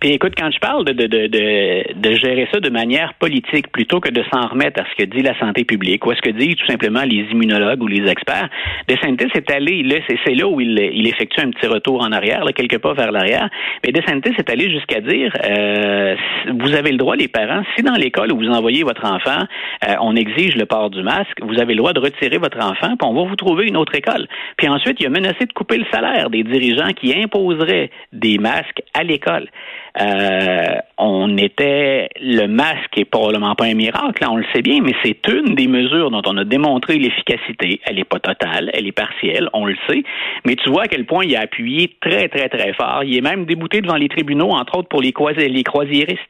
Puis 0.00 0.10
écoute, 0.10 0.34
quand 0.36 0.50
je 0.50 0.58
parle 0.58 0.84
de, 0.84 0.92
de, 0.92 1.06
de, 1.06 1.92
de, 1.94 2.14
gérer 2.16 2.48
ça 2.52 2.60
de 2.60 2.70
manière 2.70 3.14
politique 3.14 3.70
plutôt 3.72 4.00
que 4.00 4.10
de 4.10 4.22
s'en 4.32 4.48
remettre 4.48 4.80
à 4.80 4.84
ce 4.90 5.02
que 5.02 5.08
dit 5.08 5.22
la 5.22 5.38
santé 5.38 5.64
publique 5.64 6.04
ou 6.06 6.10
à 6.10 6.16
ce 6.16 6.20
que 6.20 6.30
disent 6.30 6.56
tout 6.56 6.66
simplement 6.66 7.02
les 7.02 7.26
immunologues 7.30 7.82
ou 7.82 7.86
les 7.86 8.08
experts, 8.10 8.48
DeSantis 8.88 9.30
est 9.34 9.50
allé, 9.50 9.82
là, 9.82 9.96
c'est 10.24 10.34
là 10.34 10.46
où 10.46 10.60
il, 10.60 10.78
il, 10.78 11.06
effectue 11.06 11.40
un 11.40 11.50
petit 11.50 11.66
retour 11.66 12.02
en 12.02 12.12
arrière, 12.12 12.44
là, 12.44 12.52
quelques 12.52 12.78
pas 12.78 12.94
vers 12.94 13.12
l'arrière, 13.12 13.48
mais 13.84 13.92
DeSantis 13.92 14.34
est 14.38 14.50
allé 14.50 14.70
jusqu'à 14.70 15.00
dire, 15.00 15.32
euh, 15.44 16.16
vous 16.60 16.74
avez 16.74 16.90
le 16.90 16.98
droit, 16.98 17.16
les 17.16 17.28
parents, 17.28 17.62
si 17.76 17.82
dans 17.82 17.94
l'école 17.94 18.32
où 18.32 18.38
vous 18.38 18.48
envoyez 18.48 18.82
votre 18.82 19.04
enfant, 19.04 19.44
euh, 19.88 19.94
on 20.00 20.16
exige 20.16 20.56
le 20.56 20.66
port 20.66 20.90
du 20.90 21.02
masque, 21.02 21.38
vous 21.42 21.60
avez 21.60 21.74
le 21.74 21.78
droit 21.78 21.92
de 21.92 22.00
retirer 22.00 22.38
votre 22.38 22.58
enfant, 22.58 22.96
puis 22.96 23.08
on 23.08 23.14
va 23.14 23.28
vous 23.28 23.36
trouver 23.36 23.66
une 23.66 23.76
autre 23.76 23.94
école. 23.94 24.26
Puis 24.56 24.68
ensuite, 24.68 25.00
il 25.00 25.06
a 25.06 25.10
menacé 25.10 25.46
de 25.46 25.52
couper 25.52 25.78
le 25.78 25.86
salaire 25.92 26.30
des 26.30 26.42
dirigeants 26.42 26.92
qui 26.92 27.14
imposeraient 27.14 27.90
des 28.12 28.38
masques 28.38 28.82
à 28.94 29.02
l'école. 29.02 29.48
Euh, 30.00 30.76
on 30.96 31.36
était 31.36 32.08
le 32.20 32.46
masque 32.46 32.96
est 32.96 33.04
probablement 33.04 33.54
pas 33.54 33.66
un 33.66 33.74
miracle, 33.74 34.24
on 34.28 34.36
le 34.36 34.44
sait 34.54 34.62
bien, 34.62 34.80
mais 34.82 34.94
c'est 35.04 35.28
une 35.28 35.54
des 35.54 35.66
mesures 35.66 36.10
dont 36.10 36.22
on 36.24 36.36
a 36.38 36.44
démontré 36.44 36.98
l'efficacité. 36.98 37.80
Elle 37.84 37.96
n'est 37.96 38.04
pas 38.04 38.18
totale, 38.18 38.70
elle 38.72 38.86
est 38.86 38.92
partielle, 38.92 39.48
on 39.52 39.66
le 39.66 39.76
sait, 39.88 40.02
mais 40.46 40.56
tu 40.56 40.70
vois 40.70 40.84
à 40.84 40.88
quel 40.88 41.04
point 41.04 41.24
il 41.24 41.36
a 41.36 41.40
appuyé 41.40 41.94
très 42.00 42.28
très 42.28 42.48
très 42.48 42.72
fort. 42.72 43.02
Il 43.04 43.16
est 43.16 43.20
même 43.20 43.44
débouté 43.44 43.80
devant 43.82 43.96
les 43.96 44.08
tribunaux, 44.08 44.50
entre 44.50 44.78
autres 44.78 44.88
pour 44.88 45.02
les, 45.02 45.12
les 45.48 45.62
croisiéristes. 45.62 46.20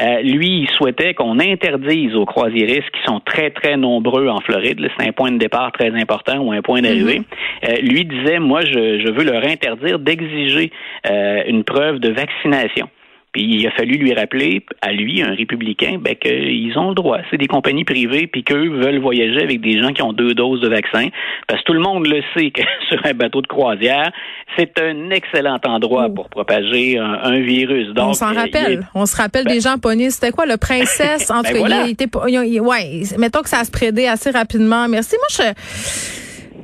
Euh, 0.00 0.20
lui, 0.22 0.60
il 0.60 0.70
souhaitait 0.70 1.14
qu'on 1.14 1.38
interdise 1.40 2.14
aux 2.14 2.26
croisiéristes 2.26 2.90
qui 2.90 3.02
sont 3.06 3.20
très 3.20 3.50
très 3.50 3.76
nombreux 3.76 4.28
en 4.28 4.40
Floride. 4.40 4.86
C'est 4.98 5.08
un 5.08 5.12
point 5.12 5.32
de 5.32 5.38
départ 5.38 5.72
très 5.72 5.90
important 5.90 6.38
ou 6.38 6.52
un 6.52 6.60
point 6.60 6.82
d'arrivée. 6.82 7.20
Mm-hmm. 7.20 7.70
euh, 7.70 7.76
lui 7.80 8.04
disait, 8.04 8.38
moi, 8.38 8.60
je, 8.62 9.00
je 9.04 9.10
veux 9.10 9.24
leur 9.24 9.44
interdire 9.44 9.98
d'exiger 9.98 10.70
euh, 11.08 11.42
une 11.46 11.64
preuve 11.64 11.98
de 11.98 12.10
vaccination. 12.10 12.88
Puis 13.36 13.44
il 13.44 13.66
a 13.66 13.70
fallu 13.72 13.98
lui 13.98 14.14
rappeler, 14.14 14.64
à 14.80 14.92
lui, 14.92 15.20
un 15.20 15.34
républicain, 15.34 15.98
ben, 16.00 16.14
qu'ils 16.14 16.78
ont 16.78 16.88
le 16.88 16.94
droit. 16.94 17.18
C'est 17.30 17.36
des 17.36 17.48
compagnies 17.48 17.84
privées, 17.84 18.26
puis 18.26 18.42
qu'eux 18.42 18.70
veulent 18.70 18.98
voyager 18.98 19.42
avec 19.42 19.60
des 19.60 19.78
gens 19.78 19.92
qui 19.92 20.00
ont 20.00 20.14
deux 20.14 20.32
doses 20.32 20.62
de 20.62 20.68
vaccin. 20.68 21.08
Parce 21.46 21.60
que 21.60 21.66
tout 21.66 21.74
le 21.74 21.80
monde 21.80 22.06
le 22.06 22.22
sait 22.34 22.50
que 22.50 22.62
sur 22.88 22.98
un 23.04 23.12
bateau 23.12 23.42
de 23.42 23.46
croisière, 23.46 24.10
c'est 24.56 24.80
un 24.80 25.10
excellent 25.10 25.58
endroit 25.66 26.08
pour 26.08 26.30
propager 26.30 26.96
un, 26.96 27.38
virus. 27.40 27.88
Donc, 27.88 28.08
on 28.08 28.14
s'en 28.14 28.34
euh, 28.34 28.40
rappelle. 28.40 28.88
On 28.94 29.04
se 29.04 29.14
rappelle 29.14 29.44
ben 29.44 29.52
des 29.52 29.60
gens 29.60 29.76
pognés. 29.76 30.08
C'était 30.08 30.30
quoi, 30.30 30.46
le 30.46 30.56
princesse? 30.56 31.30
entre 31.30 31.52
ben 31.52 31.86
était, 31.88 32.08
ouais, 32.16 33.02
mettons 33.18 33.42
que 33.42 33.50
ça 33.50 33.58
a 33.58 33.64
se 33.64 33.70
prédé 33.70 34.06
assez 34.06 34.30
rapidement. 34.30 34.88
Merci. 34.88 35.16
Moi, 35.16 35.44
je 35.44 36.15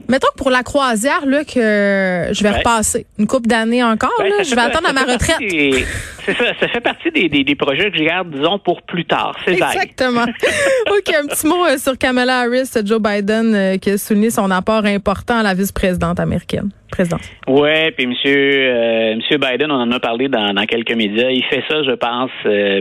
Mettons 0.08 0.28
que 0.32 0.38
pour 0.38 0.50
la 0.50 0.62
croisière, 0.62 1.26
là, 1.26 1.44
que 1.44 2.28
je 2.32 2.42
vais 2.42 2.50
repasser 2.50 3.06
une 3.18 3.26
coupe 3.26 3.46
d'années 3.46 3.82
encore, 3.82 4.12
là, 4.18 4.42
je 4.42 4.54
vais 4.54 4.60
attendre 4.60 4.88
à 4.88 4.92
ma 4.92 5.04
retraite. 5.04 5.38
C'est 6.24 6.36
ça, 6.36 6.44
ça 6.60 6.68
fait 6.68 6.80
partie 6.80 7.10
des, 7.10 7.28
des, 7.28 7.54
projets 7.56 7.90
que 7.90 7.98
je 7.98 8.04
garde, 8.04 8.30
disons, 8.30 8.58
pour 8.58 8.82
plus 8.82 9.04
tard. 9.04 9.36
C'est 9.44 9.54
Exactement. 9.54 10.22
OK, 10.90 11.14
un 11.14 11.26
petit 11.26 11.46
mot 11.46 11.64
euh, 11.64 11.78
sur 11.78 11.98
Kamala 11.98 12.40
Harris, 12.40 12.70
Joe 12.84 13.00
Biden, 13.00 13.54
euh, 13.54 13.76
qui 13.76 13.90
a 13.90 13.98
souligné 13.98 14.30
son 14.30 14.50
apport 14.52 14.84
important 14.84 15.38
à 15.38 15.42
la 15.42 15.54
vice-présidente 15.54 16.20
américaine. 16.20 16.70
Président. 16.92 17.16
Ouais, 17.48 17.90
puis 17.90 18.06
monsieur 18.06 18.36
euh, 18.36 19.16
monsieur 19.16 19.38
Biden, 19.38 19.70
on 19.70 19.80
en 19.80 19.90
a 19.90 20.00
parlé 20.00 20.28
dans, 20.28 20.52
dans 20.54 20.64
quelques 20.66 20.94
médias. 20.94 21.30
Il 21.30 21.44
fait 21.44 21.64
ça, 21.68 21.82
je 21.82 21.92
pense. 21.92 22.30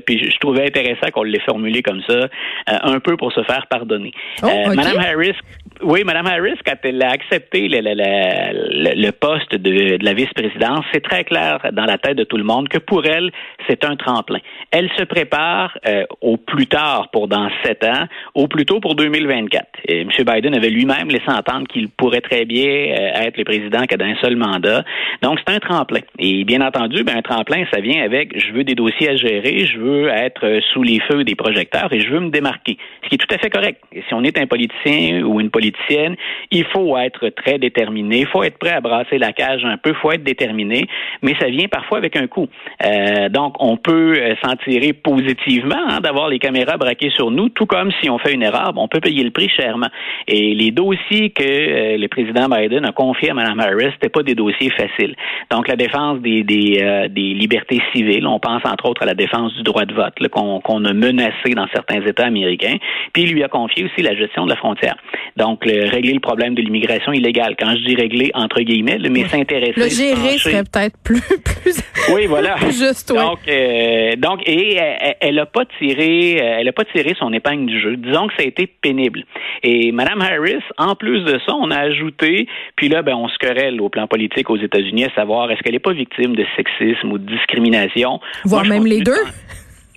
puis 0.05 0.31
je, 0.31 0.37
trouvais 0.39 0.65
intéressant 0.65 1.09
qu'on 1.13 1.23
l'ait 1.23 1.41
formulé 1.41 1.81
comme 1.81 2.01
ça, 2.07 2.27
un 2.67 2.99
peu 2.99 3.17
pour 3.17 3.31
se 3.31 3.43
faire 3.43 3.67
pardonner. 3.67 4.11
Oh, 4.43 4.47
Madame 4.67 4.99
Harris, 4.99 5.35
oui, 5.83 6.03
Mme 6.03 6.27
Harris, 6.27 6.59
quand 6.65 6.75
elle 6.83 7.01
a 7.01 7.09
accepté 7.09 7.67
le, 7.67 7.79
le, 7.79 7.93
le, 7.95 9.01
le 9.01 9.11
poste 9.11 9.55
de, 9.55 9.97
de 9.97 10.05
la 10.05 10.13
vice-présidence, 10.13 10.85
c'est 10.93 11.03
très 11.03 11.23
clair 11.23 11.59
dans 11.73 11.85
la 11.85 11.97
tête 11.97 12.17
de 12.17 12.23
tout 12.23 12.37
le 12.37 12.43
monde 12.43 12.67
que 12.69 12.77
pour 12.77 13.05
elle, 13.05 13.31
c'est 13.67 13.83
un 13.85 13.95
tremplin. 13.95 14.39
Elle 14.71 14.89
se 14.97 15.03
prépare 15.03 15.77
euh, 15.87 16.05
au 16.21 16.37
plus 16.37 16.67
tard 16.67 17.09
pour 17.11 17.27
dans 17.27 17.49
sept 17.63 17.83
ans, 17.83 18.05
au 18.35 18.47
plus 18.47 18.65
tôt 18.65 18.79
pour 18.79 18.95
2024. 18.95 19.65
Et 19.87 20.01
M. 20.01 20.09
Biden 20.19 20.55
avait 20.55 20.69
lui-même 20.69 21.07
laissé 21.09 21.29
entendre 21.29 21.67
qu'il 21.67 21.89
pourrait 21.89 22.21
très 22.21 22.45
bien 22.45 22.67
euh, 22.67 23.25
être 23.25 23.37
le 23.37 23.43
président 23.43 23.83
d'un 24.01 24.15
seul 24.21 24.35
mandat. 24.35 24.83
Donc, 25.21 25.39
c'est 25.39 25.53
un 25.53 25.59
tremplin. 25.59 26.01
Et 26.19 26.43
bien 26.43 26.61
entendu, 26.61 27.03
ben, 27.03 27.17
un 27.17 27.21
tremplin, 27.21 27.65
ça 27.71 27.79
vient 27.79 28.03
avec 28.03 28.37
je 28.39 28.51
veux 28.53 28.63
des 28.63 28.75
dossiers 28.75 29.09
à 29.09 29.15
gérer, 29.15 29.65
je 29.65 29.77
veux 29.77 30.07
être 30.07 30.59
sous 30.73 30.83
les 30.83 30.99
feux 31.01 31.23
des 31.23 31.35
projecteurs 31.35 31.93
et 31.93 31.99
je 31.99 32.09
veux 32.09 32.19
me 32.19 32.29
démarquer. 32.29 32.77
Ce 33.03 33.09
qui 33.09 33.15
est 33.15 33.17
tout 33.17 33.33
à 33.33 33.37
fait 33.37 33.49
correct. 33.49 33.81
Et 33.93 34.03
si 34.07 34.13
on 34.13 34.23
est 34.23 34.37
un 34.37 34.47
politicien 34.47 35.21
ou 35.23 35.39
une 35.39 35.49
politicienne, 35.49 36.15
il 36.49 36.65
faut 36.65 36.97
être 36.97 37.29
très 37.29 37.59
déterminé, 37.59 38.19
il 38.21 38.27
faut 38.27 38.43
être 38.43 38.57
prêt 38.57 38.71
à 38.71 38.81
brasser 38.81 39.17
la 39.17 39.33
cage 39.33 39.63
un 39.65 39.77
peu, 39.77 39.91
il 39.91 39.95
faut 39.95 40.11
être 40.11 40.23
déterminé, 40.23 40.85
mais 41.21 41.35
ça 41.39 41.47
vient 41.47 41.67
parfois 41.67 41.99
avec 41.99 42.15
un 42.15 42.27
coût. 42.27 42.47
Euh, 42.85 43.29
donc, 43.29 43.55
on 43.59 43.77
peut 43.77 44.15
euh, 44.17 44.35
s'en 44.43 44.55
tirer 44.55 44.93
positivement 44.93 45.83
hein, 45.89 45.99
d'avoir 46.01 46.29
les 46.29 46.39
caméras 46.39 46.77
braquées 46.77 47.11
sur 47.11 47.31
nous, 47.31 47.49
tout 47.49 47.65
comme 47.65 47.91
si 48.01 48.09
on 48.09 48.17
fait 48.17 48.33
une 48.33 48.43
erreur, 48.43 48.73
on 48.75 48.87
peut 48.87 48.99
payer 48.99 49.23
le 49.23 49.31
prix 49.31 49.49
chèrement. 49.49 49.89
Et 50.27 50.53
les 50.55 50.71
dossiers 50.71 51.29
que 51.29 51.43
euh, 51.43 51.97
le 51.97 52.07
président 52.07 52.47
Biden 52.47 52.85
a 52.85 52.91
confiés 52.91 53.31
à 53.31 53.33
Mme 53.33 53.59
Harris, 53.59 53.90
c'était 53.93 54.09
pas 54.09 54.23
des 54.23 54.35
dossiers 54.35 54.71
faciles. 54.71 55.15
Donc, 55.49 55.67
la 55.67 55.75
défense 55.75 56.19
des, 56.21 56.43
des, 56.43 57.07
des 57.09 57.33
libertés 57.33 57.81
civiles, 57.93 58.25
on 58.27 58.39
pense 58.39 58.61
entre 58.65 58.89
autres 58.89 59.03
à 59.03 59.05
la 59.05 59.13
défense 59.13 59.53
du 59.55 59.63
droit 59.63 59.85
de 59.85 59.93
vote 59.93 60.13
qu'on 60.29 60.85
a 60.85 60.93
menacé 60.93 61.51
dans 61.55 61.67
certains 61.73 62.01
États 62.05 62.25
américains, 62.25 62.77
puis 63.13 63.23
il 63.23 63.33
lui 63.33 63.43
a 63.43 63.47
confié 63.47 63.85
aussi 63.85 64.01
la 64.01 64.15
gestion 64.15 64.45
de 64.45 64.49
la 64.49 64.55
frontière. 64.55 64.95
Donc, 65.37 65.63
régler 65.65 66.13
le 66.13 66.19
problème 66.19 66.55
de 66.55 66.61
l'immigration 66.61 67.13
illégale. 67.13 67.55
Quand 67.59 67.71
je 67.71 67.85
dis 67.85 67.95
régler, 67.95 68.31
entre 68.33 68.61
guillemets, 68.61 68.97
mais 69.09 69.25
s'intéresser. 69.25 69.79
Le 69.79 69.89
gérer 69.89 70.37
serait 70.37 70.63
peut-être 70.63 70.97
plus, 71.03 71.21
plus. 71.63 71.81
Oui, 72.13 72.25
voilà. 72.27 72.55
Juste, 72.69 73.13
Donc, 73.13 73.39
euh, 73.47 74.15
donc, 74.17 74.41
et 74.45 74.77
elle 75.19 75.35
n'a 75.35 75.45
pas 75.45 75.65
tiré, 75.79 76.35
elle 76.35 76.67
a 76.67 76.73
pas 76.73 76.85
tiré 76.85 77.15
son 77.17 77.31
épingle 77.33 77.65
du 77.65 77.79
jeu. 77.79 77.97
Disons 77.97 78.27
que 78.27 78.33
ça 78.37 78.43
a 78.43 78.45
été 78.45 78.67
pénible. 78.67 79.25
Et 79.63 79.91
Mme 79.91 80.21
Harris, 80.21 80.63
en 80.77 80.95
plus 80.95 81.23
de 81.23 81.39
ça, 81.45 81.53
on 81.55 81.71
a 81.71 81.79
ajouté, 81.79 82.47
puis 82.75 82.89
là, 82.89 83.01
ben, 83.01 83.15
on 83.15 83.27
se 83.27 83.37
querelle 83.37 83.80
au 83.81 83.89
plan 83.89 84.07
politique 84.07 84.49
aux 84.49 84.57
États-Unis 84.57 85.05
à 85.05 85.13
savoir 85.13 85.51
est-ce 85.51 85.61
qu'elle 85.61 85.73
n'est 85.73 85.79
pas 85.79 85.93
victime 85.93 86.35
de 86.35 86.45
sexisme 86.55 87.11
ou 87.11 87.17
de 87.17 87.25
discrimination? 87.25 88.19
Voire 88.45 88.65
même 88.65 88.85
les 88.85 89.01
deux? 89.01 89.23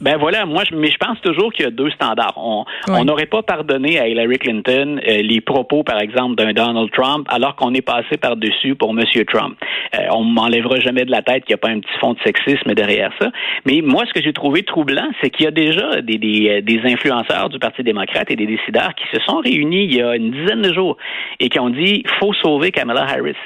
Ben 0.00 0.16
voilà, 0.18 0.44
moi, 0.44 0.64
je, 0.68 0.74
mais 0.74 0.90
je 0.90 0.96
pense 0.98 1.20
toujours 1.20 1.52
qu'il 1.52 1.64
y 1.64 1.68
a 1.68 1.70
deux 1.70 1.90
standards. 1.90 2.36
On 2.36 3.04
n'aurait 3.04 3.26
pas 3.26 3.42
pardonné 3.42 3.98
à 3.98 4.08
Hillary 4.08 4.38
Clinton 4.38 5.00
euh, 5.06 5.22
les 5.22 5.40
propos, 5.40 5.84
par 5.84 6.00
exemple, 6.00 6.34
d'un 6.34 6.52
Donald 6.52 6.90
Trump, 6.90 7.26
alors 7.30 7.54
qu'on 7.54 7.72
est 7.74 7.80
passé 7.80 8.16
par-dessus 8.20 8.74
pour 8.74 8.90
M. 8.90 9.00
Trump. 9.32 9.56
Euh, 9.94 9.98
on 10.12 10.24
m'enlèvera 10.24 10.80
jamais 10.80 11.04
de 11.04 11.10
la 11.10 11.22
tête 11.22 11.44
qu'il 11.44 11.54
n'y 11.54 11.54
a 11.54 11.58
pas 11.58 11.68
un 11.68 11.78
petit 11.78 11.98
fond 12.00 12.14
de 12.14 12.18
sexisme 12.24 12.74
derrière 12.74 13.12
ça. 13.20 13.30
Mais 13.66 13.82
moi, 13.82 14.04
ce 14.06 14.12
que 14.12 14.22
j'ai 14.22 14.32
trouvé 14.32 14.64
troublant, 14.64 15.08
c'est 15.22 15.30
qu'il 15.30 15.44
y 15.44 15.48
a 15.48 15.52
déjà 15.52 16.00
des, 16.02 16.18
des, 16.18 16.50
euh, 16.50 16.60
des 16.60 16.80
influenceurs 16.84 17.48
du 17.48 17.58
Parti 17.60 17.84
démocrate 17.84 18.30
et 18.30 18.36
des 18.36 18.46
décideurs 18.46 18.94
qui 18.96 19.04
se 19.16 19.22
sont 19.24 19.38
réunis 19.38 19.84
il 19.84 19.94
y 19.94 20.02
a 20.02 20.16
une 20.16 20.32
dizaine 20.32 20.62
de 20.62 20.74
jours 20.74 20.96
et 21.38 21.48
qui 21.48 21.60
ont 21.60 21.70
dit 21.70 22.02
faut 22.18 22.34
sauver 22.34 22.72
Kamala 22.72 23.04
Harris. 23.04 23.36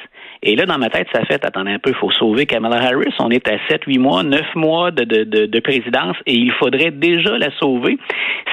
Et 0.43 0.57
là, 0.57 0.67
dans 0.67 0.79
ma 0.79 0.89
tête, 0.89 1.09
ça 1.13 1.25
fait, 1.25 1.45
attendez 1.45 1.73
un 1.73 1.79
peu, 1.79 1.91
il 1.91 1.97
faut 1.97 2.11
sauver 2.11 2.47
Kamala 2.47 2.77
Harris. 2.77 3.13
On 3.19 3.31
est 3.31 3.47
à 3.49 3.59
7, 3.69 3.85
8 3.87 3.99
mois, 3.99 4.23
9 4.23 4.55
mois 4.55 4.91
de, 4.91 5.05
de, 5.05 5.25
de, 5.25 5.47
de 5.47 5.61
présidence 5.61 6.17
et 6.27 6.35
il 6.35 6.53
faudrait 6.53 6.91
déjà 6.91 7.37
la 7.39 7.51
sauver. 7.59 7.99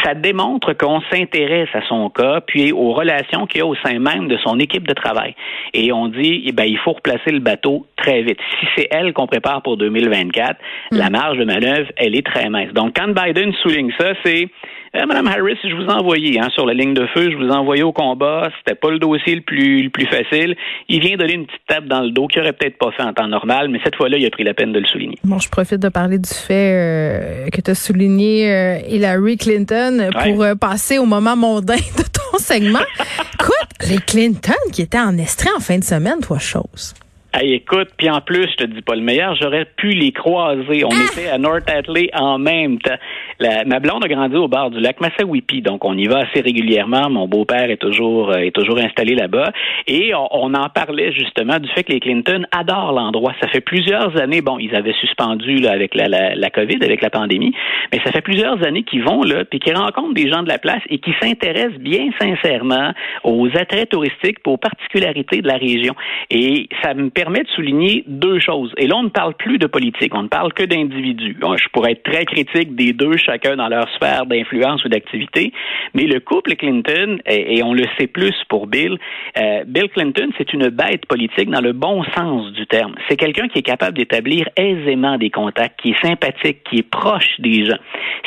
Ça 0.03 0.13
démontre 0.13 0.73
qu'on 0.73 1.01
s'intéresse 1.11 1.69
à 1.73 1.81
son 1.87 2.09
cas, 2.09 2.41
puis 2.41 2.71
aux 2.71 2.93
relations 2.93 3.45
qu'il 3.45 3.59
y 3.59 3.61
a 3.61 3.65
au 3.65 3.75
sein 3.75 3.99
même 3.99 4.27
de 4.27 4.37
son 4.37 4.59
équipe 4.59 4.87
de 4.87 4.93
travail. 4.93 5.35
Et 5.73 5.91
on 5.91 6.07
dit, 6.07 6.43
eh 6.45 6.51
ben, 6.51 6.65
il 6.65 6.77
faut 6.77 6.93
replacer 6.93 7.31
le 7.31 7.39
bateau 7.39 7.85
très 7.95 8.21
vite. 8.21 8.39
Si 8.59 8.67
c'est 8.75 8.87
elle 8.91 9.13
qu'on 9.13 9.27
prépare 9.27 9.61
pour 9.61 9.77
2024, 9.77 10.57
hmm. 10.91 10.97
la 10.97 11.09
marge 11.09 11.37
de 11.37 11.45
manœuvre, 11.45 11.89
elle 11.97 12.15
est 12.15 12.25
très 12.25 12.49
mince. 12.49 12.73
Donc, 12.73 12.95
quand 12.95 13.07
Biden 13.07 13.53
souligne 13.61 13.91
ça, 13.99 14.13
c'est 14.23 14.47
euh, 14.95 15.05
Madame 15.05 15.27
Harris, 15.27 15.57
je 15.63 15.75
vous 15.75 15.83
ai 15.83 15.93
envoyé 15.93 16.39
hein, 16.39 16.49
sur 16.53 16.65
la 16.65 16.73
ligne 16.73 16.93
de 16.93 17.05
feu, 17.07 17.29
je 17.31 17.35
vous 17.35 17.47
ai 17.47 17.55
envoyé 17.55 17.83
au 17.83 17.91
combat. 17.91 18.49
C'était 18.57 18.75
pas 18.75 18.89
le 18.89 18.99
dossier 18.99 19.35
le 19.35 19.41
plus 19.41 19.83
le 19.83 19.89
plus 19.89 20.05
facile. 20.05 20.55
Il 20.89 21.01
vient 21.01 21.17
donner 21.17 21.33
une 21.33 21.45
petite 21.45 21.65
tape 21.67 21.85
dans 21.85 22.01
le 22.01 22.11
dos 22.11 22.27
qu'il 22.27 22.41
aurait 22.41 22.53
peut-être 22.53 22.77
pas 22.77 22.91
fait 22.91 23.03
en 23.03 23.13
temps 23.13 23.27
normal, 23.27 23.69
mais 23.69 23.79
cette 23.83 23.95
fois-là, 23.95 24.17
il 24.17 24.25
a 24.25 24.29
pris 24.29 24.43
la 24.43 24.53
peine 24.53 24.71
de 24.71 24.79
le 24.79 24.85
souligner. 24.85 25.17
Bon, 25.23 25.39
je 25.39 25.49
profite 25.49 25.79
de 25.79 25.89
parler 25.89 26.17
du 26.17 26.29
fait 26.29 26.73
euh, 26.73 27.49
que 27.49 27.61
tu 27.61 27.71
as 27.71 27.75
souligné 27.75 28.51
euh, 28.51 28.77
Hillary 28.87 29.37
Clinton 29.37 30.09
pour 30.23 30.45
passer 30.59 30.97
au 30.97 31.05
moment 31.05 31.35
mondain 31.35 31.75
de 31.75 32.03
ton 32.03 32.37
segment. 32.37 32.79
Écoute, 33.33 33.89
les 33.89 33.97
Clinton 33.97 34.53
qui 34.71 34.81
étaient 34.81 34.99
en 34.99 35.17
estrait 35.17 35.51
en 35.55 35.59
fin 35.59 35.77
de 35.77 35.83
semaine, 35.83 36.19
trois 36.21 36.39
choses. 36.39 36.93
Hey, 37.37 37.53
écoute, 37.53 37.89
puis 37.97 38.09
en 38.09 38.21
plus, 38.21 38.47
je 38.51 38.55
te 38.55 38.63
dis 38.63 38.81
pas 38.81 38.95
le 38.95 39.01
meilleur, 39.01 39.35
j'aurais 39.35 39.65
pu 39.65 39.89
les 39.89 40.13
croiser. 40.13 40.85
On 40.85 40.89
ah! 40.89 41.11
était 41.11 41.27
à 41.27 41.37
North 41.37 41.69
Atlee 41.69 42.09
en 42.13 42.39
même 42.39 42.79
temps. 42.79 42.95
Ma 43.39 43.79
blonde 43.79 44.03
a 44.03 44.07
grandi 44.07 44.35
au 44.35 44.47
bord 44.47 44.71
du 44.71 44.79
lac 44.79 45.01
Massawippi, 45.01 45.61
donc 45.61 45.83
on 45.85 45.97
y 45.97 46.05
va 46.05 46.19
assez 46.19 46.41
régulièrement. 46.41 47.09
Mon 47.09 47.27
beau-père 47.27 47.69
est 47.69 47.77
toujours 47.77 48.35
est 48.35 48.51
toujours 48.51 48.79
installé 48.79 49.15
là-bas, 49.15 49.51
et 49.87 50.13
on, 50.15 50.53
en 50.53 50.69
parlait 50.69 51.11
justement 51.11 51.59
du 51.59 51.67
fait 51.69 51.83
que 51.83 51.91
les 51.91 51.99
Clinton 51.99 52.43
adorent 52.51 52.93
l'endroit. 52.93 53.33
Ça 53.41 53.47
fait 53.47 53.61
plusieurs 53.61 54.15
années, 54.21 54.41
bon, 54.41 54.57
ils 54.59 54.75
avaient 54.75 54.93
suspendu 54.93 55.67
avec 55.67 55.95
la, 55.95 56.07
la, 56.07 56.35
la 56.35 56.49
COVID, 56.49 56.77
avec 56.81 57.01
la 57.01 57.09
pandémie, 57.09 57.53
mais 57.91 57.99
ça 58.05 58.11
fait 58.11 58.21
plusieurs 58.21 58.63
années 58.65 58.83
qu'ils 58.83 59.03
vont 59.03 59.23
là, 59.23 59.45
puis 59.45 59.59
qu'ils 59.59 59.75
rencontrent 59.75 60.13
des 60.13 60.29
gens 60.29 60.43
de 60.43 60.49
la 60.49 60.57
place 60.57 60.81
et 60.89 60.99
qui 60.99 61.11
s'intéressent 61.21 61.79
bien 61.79 62.09
sincèrement 62.19 62.91
aux 63.23 63.47
attraits 63.57 63.89
touristiques, 63.89 64.37
aux 64.45 64.57
particularités 64.57 65.41
de 65.41 65.47
la 65.47 65.57
région. 65.57 65.95
Et 66.29 66.69
ça 66.81 66.93
me 66.93 67.09
permet 67.09 67.43
de 67.43 67.49
souligner 67.49 68.03
deux 68.07 68.39
choses. 68.39 68.73
Et 68.77 68.87
là, 68.87 68.95
on 68.97 69.03
ne 69.03 69.09
parle 69.09 69.33
plus 69.33 69.57
de 69.57 69.67
politique, 69.67 70.13
on 70.15 70.23
ne 70.23 70.27
parle 70.27 70.53
que 70.53 70.63
d'individus. 70.63 71.37
Je 71.41 71.67
pourrais 71.73 71.93
être 71.93 72.03
très 72.03 72.25
critique 72.25 72.75
des 72.75 72.93
deux, 72.93 73.17
chacun 73.25 73.55
dans 73.55 73.67
leur 73.67 73.89
sphère 73.95 74.25
d'influence 74.25 74.83
ou 74.85 74.89
d'activité, 74.89 75.51
mais 75.93 76.03
le 76.03 76.19
couple 76.19 76.55
Clinton, 76.55 77.17
et, 77.25 77.63
on 77.63 77.73
le 77.73 77.85
sait 77.97 78.07
plus 78.07 78.35
pour 78.49 78.67
Bill, 78.67 78.97
euh, 79.37 79.63
Bill 79.65 79.89
Clinton, 79.89 80.29
c'est 80.37 80.53
une 80.53 80.69
bête 80.69 81.05
politique 81.07 81.49
dans 81.49 81.61
le 81.61 81.73
bon 81.73 82.03
sens 82.15 82.51
du 82.51 82.65
terme. 82.67 82.95
C'est 83.09 83.17
quelqu'un 83.17 83.47
qui 83.47 83.59
est 83.59 83.63
capable 83.63 83.97
d'établir 83.97 84.47
aisément 84.57 85.17
des 85.17 85.29
contacts, 85.29 85.79
qui 85.81 85.91
est 85.91 86.05
sympathique, 86.05 86.63
qui 86.69 86.79
est 86.79 86.89
proche 86.89 87.39
des 87.39 87.65
gens. 87.65 87.77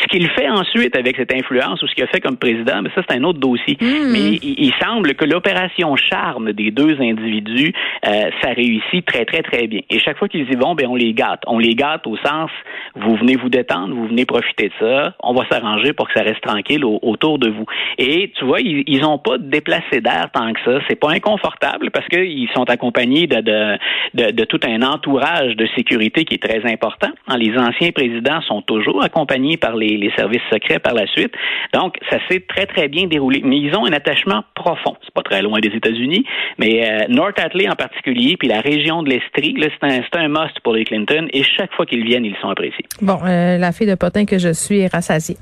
Ce 0.02 0.06
qu'il 0.06 0.28
fait 0.30 0.48
ensuite 0.48 0.96
avec 0.96 1.16
cette 1.16 1.34
influence 1.34 1.82
ou 1.82 1.86
ce 1.86 1.94
qu'il 1.94 2.04
a 2.04 2.06
fait 2.08 2.20
comme 2.20 2.36
président, 2.36 2.82
mais 2.82 2.90
ça 2.94 3.02
c'est 3.08 3.16
un 3.16 3.24
autre 3.24 3.38
dossier. 3.38 3.76
Hmm. 3.80 4.12
Mais 4.12 4.38
il, 4.42 4.72
semble 4.80 5.14
que 5.14 5.24
l'opération 5.24 5.96
charme 5.96 6.52
des 6.52 6.70
deux 6.70 7.00
individus, 7.00 7.72
euh, 8.06 8.30
ça 8.42 8.50
réussit 8.50 9.04
très 9.04 9.24
très 9.24 9.42
très 9.42 9.66
bien. 9.66 9.80
Et 9.90 9.98
chaque 9.98 10.18
fois 10.18 10.28
qu'ils 10.28 10.48
y 10.48 10.56
vont, 10.56 10.74
ben 10.74 10.86
on 10.86 10.94
les 10.94 11.12
gâte. 11.12 11.42
On 11.46 11.58
les 11.58 11.74
gâte 11.74 12.06
au 12.06 12.16
sens, 12.18 12.50
vous 12.94 13.16
venez 13.16 13.36
vous 13.36 13.48
détendre, 13.48 13.94
vous 13.94 14.06
venez 14.06 14.24
profiter 14.24 14.68
de 14.68 14.74
ça, 14.78 14.87
on 15.22 15.34
va 15.34 15.44
s'arranger 15.50 15.92
pour 15.92 16.08
que 16.08 16.14
ça 16.14 16.22
reste 16.22 16.42
tranquille 16.42 16.84
autour 16.84 17.38
de 17.38 17.50
vous. 17.50 17.64
Et 17.98 18.32
tu 18.36 18.44
vois, 18.44 18.60
ils 18.60 19.00
n'ont 19.00 19.18
pas 19.18 19.38
déplacé 19.38 20.00
d'air 20.00 20.30
tant 20.32 20.52
que 20.52 20.60
ça. 20.64 20.80
C'est 20.88 20.98
pas 20.98 21.10
inconfortable 21.10 21.90
parce 21.90 22.06
qu'ils 22.08 22.48
sont 22.54 22.68
accompagnés 22.70 23.26
de, 23.26 24.44
tout 24.44 24.60
un 24.64 24.82
entourage 24.82 25.56
de 25.56 25.66
sécurité 25.76 26.24
qui 26.24 26.34
est 26.34 26.42
très 26.42 26.64
important. 26.70 27.10
Les 27.36 27.56
anciens 27.56 27.92
présidents 27.92 28.40
sont 28.42 28.62
toujours 28.62 29.02
accompagnés 29.02 29.56
par 29.56 29.76
les, 29.76 29.96
les 29.96 30.10
services 30.16 30.42
secrets 30.52 30.78
par 30.78 30.94
la 30.94 31.06
suite. 31.06 31.32
Donc, 31.72 31.96
ça 32.10 32.18
s'est 32.28 32.44
très, 32.48 32.66
très 32.66 32.88
bien 32.88 33.06
déroulé. 33.06 33.40
Mais 33.44 33.58
ils 33.58 33.74
ont 33.74 33.86
un 33.86 33.92
attachement 33.92 34.42
profond. 34.54 34.96
C'est 35.02 35.14
pas 35.14 35.22
très 35.22 35.42
loin 35.42 35.60
des 35.60 35.68
États-Unis, 35.68 36.24
mais 36.58 36.88
euh, 36.88 37.06
North 37.08 37.38
Atlee 37.38 37.68
en 37.68 37.74
particulier, 37.74 38.36
puis 38.36 38.48
la 38.48 38.60
région 38.60 39.02
de 39.02 39.10
l'Estrie, 39.10 39.54
c'est 39.60 40.18
un, 40.18 40.24
un 40.24 40.28
must 40.28 40.60
pour 40.62 40.74
les 40.74 40.84
Clinton. 40.84 41.28
Et 41.32 41.42
chaque 41.42 41.72
fois 41.74 41.86
qu'ils 41.86 42.04
viennent, 42.04 42.24
ils 42.24 42.36
sont 42.40 42.48
appréciés. 42.48 42.84
Bon, 43.02 43.18
euh, 43.24 43.58
la 43.58 43.72
fille 43.72 43.86
de 43.86 43.94
potin 43.94 44.24
que 44.24 44.38
je 44.38 44.52
suis 44.52 44.77
est 44.78 44.92
rassasiée. 44.92 45.36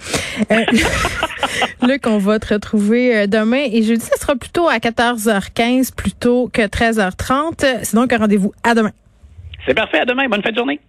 Euh, 0.50 0.64
Luc, 1.86 2.06
on 2.06 2.18
va 2.18 2.38
te 2.38 2.54
retrouver 2.54 3.16
euh, 3.16 3.26
demain 3.26 3.64
et 3.70 3.82
jeudi, 3.82 4.04
ce 4.04 4.20
sera 4.20 4.36
plutôt 4.36 4.68
à 4.68 4.78
14h15 4.78 5.94
plutôt 5.94 6.48
que 6.52 6.62
13h30. 6.62 7.82
C'est 7.82 7.94
donc 7.94 8.12
un 8.12 8.18
rendez-vous 8.18 8.52
à 8.62 8.74
demain. 8.74 8.92
C'est 9.66 9.74
parfait. 9.74 10.00
À 10.00 10.04
demain. 10.04 10.28
Bonne 10.28 10.42
fin 10.42 10.50
de 10.50 10.56
journée. 10.56 10.80